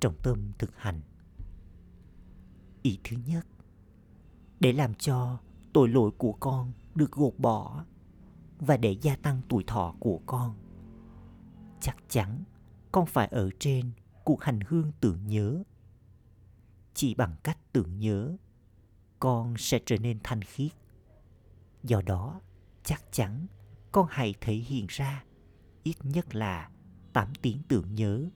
Trọng 0.00 0.14
tâm 0.22 0.52
thực 0.58 0.76
hành. 0.76 1.00
Ý 2.82 2.98
thứ 3.04 3.16
nhất, 3.26 3.46
để 4.60 4.72
làm 4.72 4.94
cho 4.94 5.38
tội 5.72 5.88
lỗi 5.88 6.10
của 6.18 6.32
con 6.32 6.72
được 6.94 7.12
gột 7.12 7.34
bỏ 7.38 7.84
và 8.58 8.76
để 8.76 8.96
gia 9.02 9.16
tăng 9.16 9.40
tuổi 9.48 9.64
thọ 9.66 9.94
của 10.00 10.20
con 10.26 10.54
chắc 11.80 11.96
chắn 12.08 12.44
con 12.92 13.06
phải 13.06 13.26
ở 13.26 13.50
trên 13.58 13.90
cuộc 14.24 14.42
hành 14.42 14.60
hương 14.66 14.92
tưởng 15.00 15.26
nhớ 15.26 15.62
chỉ 16.94 17.14
bằng 17.14 17.36
cách 17.42 17.58
tưởng 17.72 17.98
nhớ 17.98 18.36
con 19.18 19.54
sẽ 19.58 19.80
trở 19.86 19.96
nên 19.98 20.18
thanh 20.24 20.42
khiết 20.42 20.72
do 21.82 22.02
đó 22.02 22.40
chắc 22.84 23.02
chắn 23.12 23.46
con 23.92 24.06
hãy 24.10 24.34
thể 24.40 24.54
hiện 24.54 24.86
ra 24.88 25.24
ít 25.82 25.96
nhất 26.02 26.34
là 26.34 26.70
8 27.12 27.32
tiếng 27.42 27.58
tưởng 27.68 27.94
nhớ 27.94 28.28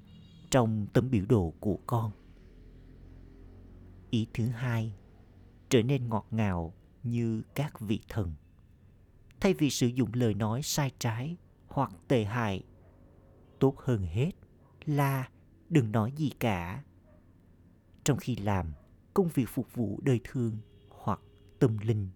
trong 0.50 0.86
tấm 0.92 1.10
biểu 1.10 1.24
đồ 1.28 1.54
của 1.60 1.78
con. 1.86 2.12
Ý 4.10 4.26
thứ 4.34 4.46
hai, 4.46 4.94
trở 5.68 5.82
nên 5.82 6.08
ngọt 6.08 6.26
ngào 6.30 6.74
như 7.02 7.42
các 7.54 7.80
vị 7.80 8.00
thần. 8.08 8.34
Thay 9.40 9.54
vì 9.54 9.70
sử 9.70 9.86
dụng 9.86 10.10
lời 10.12 10.34
nói 10.34 10.62
sai 10.62 10.92
trái 10.98 11.36
hoặc 11.68 11.92
tệ 12.08 12.24
hại, 12.24 12.62
tốt 13.58 13.74
hơn 13.78 14.02
hết 14.02 14.30
là 14.84 15.28
đừng 15.68 15.92
nói 15.92 16.12
gì 16.16 16.30
cả. 16.40 16.84
Trong 18.04 18.18
khi 18.18 18.36
làm 18.36 18.72
công 19.14 19.28
việc 19.28 19.48
phục 19.48 19.74
vụ 19.74 20.00
đời 20.02 20.20
thương 20.24 20.58
hoặc 20.88 21.20
tâm 21.58 21.78
linh, 21.78 22.10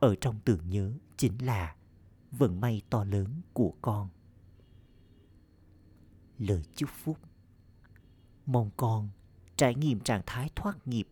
ở 0.00 0.14
trong 0.20 0.40
tưởng 0.44 0.70
nhớ 0.70 0.92
chính 1.16 1.46
là 1.46 1.76
vận 2.30 2.60
may 2.60 2.82
to 2.90 3.04
lớn 3.04 3.40
của 3.52 3.74
con. 3.82 4.08
Lời 6.38 6.62
chúc 6.74 6.90
phúc 6.90 7.18
Mong 8.46 8.70
con 8.76 9.08
trải 9.56 9.74
nghiệm 9.74 10.00
trạng 10.00 10.22
thái 10.26 10.50
thoát 10.56 10.88
nghiệp 10.88 11.08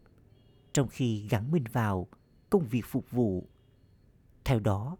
trong 0.72 0.88
khi 0.88 1.28
gắn 1.28 1.50
mình 1.50 1.64
vào 1.72 2.06
công 2.50 2.66
việc 2.66 2.84
phục 2.86 3.10
vụ. 3.10 3.48
Theo 4.44 4.60
đó, 4.60 4.96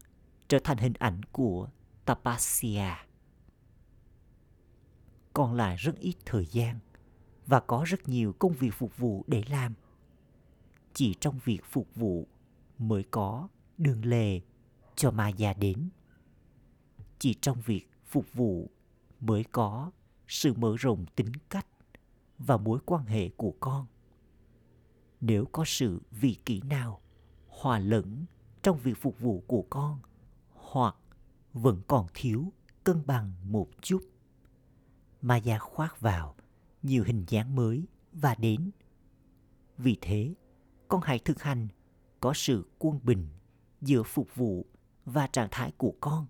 trở 0.48 0.58
thành 0.64 0.78
hình 0.78 0.92
ảnh 0.98 1.20
của 1.32 1.68
Tapasya. 2.04 3.05
Còn 5.36 5.54
lại 5.54 5.76
rất 5.76 5.98
ít 5.98 6.14
thời 6.24 6.46
gian 6.46 6.78
và 7.46 7.60
có 7.60 7.84
rất 7.86 8.08
nhiều 8.08 8.32
công 8.38 8.52
việc 8.52 8.74
phục 8.74 8.98
vụ 8.98 9.24
để 9.26 9.42
làm. 9.50 9.74
Chỉ 10.94 11.14
trong 11.14 11.38
việc 11.44 11.64
phục 11.64 11.94
vụ 11.94 12.26
mới 12.78 13.02
có 13.10 13.48
đường 13.78 14.04
lề 14.04 14.40
cho 14.94 15.10
ma 15.10 15.28
già 15.28 15.52
đến. 15.52 15.88
Chỉ 17.18 17.34
trong 17.34 17.60
việc 17.60 17.90
phục 18.06 18.32
vụ 18.34 18.70
mới 19.20 19.44
có 19.52 19.90
sự 20.28 20.54
mở 20.54 20.74
rộng 20.78 21.04
tính 21.16 21.32
cách 21.50 21.66
và 22.38 22.56
mối 22.56 22.78
quan 22.86 23.04
hệ 23.04 23.28
của 23.28 23.54
con 23.60 23.86
nếu 25.20 25.44
có 25.52 25.64
sự 25.66 26.00
vị 26.10 26.36
kỷ 26.44 26.60
nào 26.60 27.00
hòa 27.48 27.78
lẫn 27.78 28.24
trong 28.62 28.78
việc 28.78 28.96
phục 29.00 29.20
vụ 29.20 29.44
của 29.46 29.64
con 29.70 29.98
hoặc 30.52 30.96
vẫn 31.52 31.82
còn 31.86 32.06
thiếu 32.14 32.52
cân 32.84 33.02
bằng 33.06 33.32
một 33.44 33.68
chút 33.80 34.02
mà 35.22 35.36
gia 35.36 35.58
khoác 35.58 36.00
vào 36.00 36.34
nhiều 36.82 37.04
hình 37.04 37.24
dáng 37.28 37.56
mới 37.56 37.84
và 38.12 38.34
đến. 38.34 38.70
Vì 39.78 39.96
thế, 40.00 40.34
con 40.88 41.00
hãy 41.04 41.18
thực 41.18 41.42
hành 41.42 41.68
có 42.20 42.32
sự 42.34 42.66
quân 42.78 43.00
bình 43.02 43.28
giữa 43.80 44.02
phục 44.02 44.34
vụ 44.34 44.66
và 45.04 45.26
trạng 45.26 45.48
thái 45.50 45.72
của 45.76 45.94
con. 46.00 46.26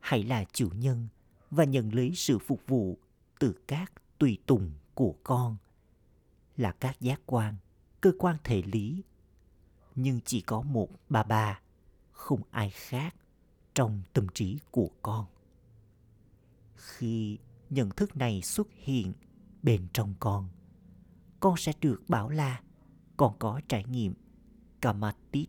Hãy 0.00 0.22
là 0.22 0.44
chủ 0.52 0.68
nhân 0.74 1.08
và 1.50 1.64
nhận 1.64 1.94
lấy 1.94 2.12
sự 2.14 2.38
phục 2.38 2.60
vụ 2.66 2.98
từ 3.38 3.54
các 3.68 3.92
tùy 4.18 4.38
tùng 4.46 4.72
của 4.94 5.14
con, 5.24 5.56
là 6.56 6.72
các 6.72 7.00
giác 7.00 7.20
quan, 7.26 7.56
cơ 8.00 8.12
quan 8.18 8.36
thể 8.44 8.62
lý. 8.62 9.02
Nhưng 9.94 10.20
chỉ 10.24 10.40
có 10.40 10.62
một 10.62 10.88
bà 11.08 11.22
bà, 11.22 11.60
không 12.12 12.40
ai 12.50 12.70
khác 12.70 13.14
trong 13.74 14.02
tâm 14.12 14.26
trí 14.34 14.58
của 14.70 14.90
con. 15.02 15.26
Khi 16.76 17.38
nhận 17.70 17.90
thức 17.90 18.16
này 18.16 18.42
xuất 18.42 18.68
hiện 18.72 19.12
bên 19.62 19.86
trong 19.92 20.14
con. 20.20 20.48
Con 21.40 21.56
sẽ 21.56 21.72
được 21.80 22.02
bảo 22.08 22.28
là 22.28 22.60
con 23.16 23.36
có 23.38 23.60
trải 23.68 23.84
nghiệm 23.84 24.14
kamatit 24.80 25.48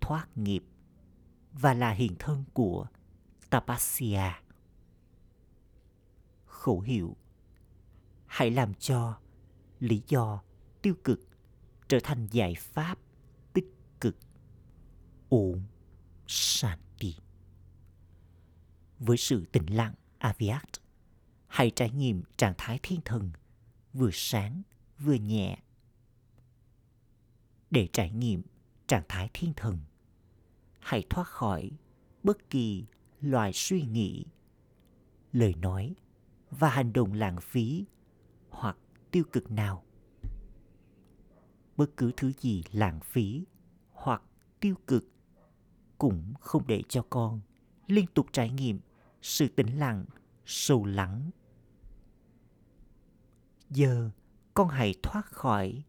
thoát 0.00 0.38
nghiệp 0.38 0.64
và 1.52 1.74
là 1.74 1.90
hiện 1.90 2.14
thân 2.18 2.44
của 2.52 2.86
tapasya. 3.50 4.42
Khẩu 6.44 6.80
hiệu 6.80 7.16
hãy 8.26 8.50
làm 8.50 8.74
cho 8.74 9.18
lý 9.80 10.02
do 10.08 10.42
tiêu 10.82 10.94
cực 11.04 11.20
trở 11.88 11.98
thành 12.02 12.26
giải 12.30 12.54
pháp 12.54 12.98
tích 13.52 13.74
cực. 14.00 14.16
Ổn 15.28 15.62
Shanti. 16.26 17.14
Với 18.98 19.16
sự 19.16 19.44
tĩnh 19.52 19.66
lặng 19.66 19.94
Aviat, 20.18 20.85
hãy 21.56 21.70
trải 21.70 21.90
nghiệm 21.90 22.22
trạng 22.36 22.54
thái 22.58 22.80
thiên 22.82 23.00
thần, 23.04 23.30
vừa 23.92 24.10
sáng, 24.12 24.62
vừa 24.98 25.14
nhẹ. 25.14 25.58
Để 27.70 27.88
trải 27.92 28.10
nghiệm 28.10 28.42
trạng 28.86 29.02
thái 29.08 29.30
thiên 29.34 29.52
thần, 29.56 29.78
hãy 30.80 31.04
thoát 31.10 31.24
khỏi 31.24 31.70
bất 32.22 32.50
kỳ 32.50 32.84
loại 33.20 33.50
suy 33.54 33.82
nghĩ, 33.82 34.24
lời 35.32 35.54
nói 35.54 35.94
và 36.50 36.68
hành 36.68 36.92
động 36.92 37.12
lãng 37.12 37.40
phí 37.40 37.84
hoặc 38.50 38.76
tiêu 39.10 39.24
cực 39.32 39.50
nào. 39.50 39.84
Bất 41.76 41.96
cứ 41.96 42.12
thứ 42.16 42.32
gì 42.32 42.62
lãng 42.72 43.00
phí 43.00 43.44
hoặc 43.90 44.22
tiêu 44.60 44.74
cực 44.86 45.04
cũng 45.98 46.34
không 46.40 46.66
để 46.66 46.82
cho 46.88 47.06
con 47.10 47.40
liên 47.86 48.06
tục 48.14 48.26
trải 48.32 48.50
nghiệm 48.50 48.80
sự 49.22 49.48
tĩnh 49.48 49.78
lặng, 49.78 50.04
sâu 50.46 50.84
lắng 50.84 51.30
giờ 53.70 54.10
con 54.54 54.68
hãy 54.68 54.94
thoát 55.02 55.26
khỏi 55.26 55.84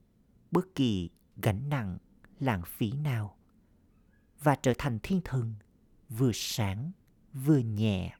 bất 0.52 0.76
kỳ 0.76 1.10
gánh 1.38 1.70
nặng, 1.70 1.98
lãng 2.40 2.62
phí 2.66 2.92
nào 2.92 3.38
và 4.40 4.56
trở 4.56 4.74
thành 4.78 5.00
thiên 5.04 5.22
thần, 5.26 5.56
vừa 6.10 6.32
sáng, 6.34 6.92
vừa 7.34 7.58
nhẹ. 7.58 8.18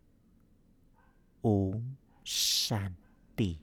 Ổn 1.42 1.96
shanti. 2.24 3.58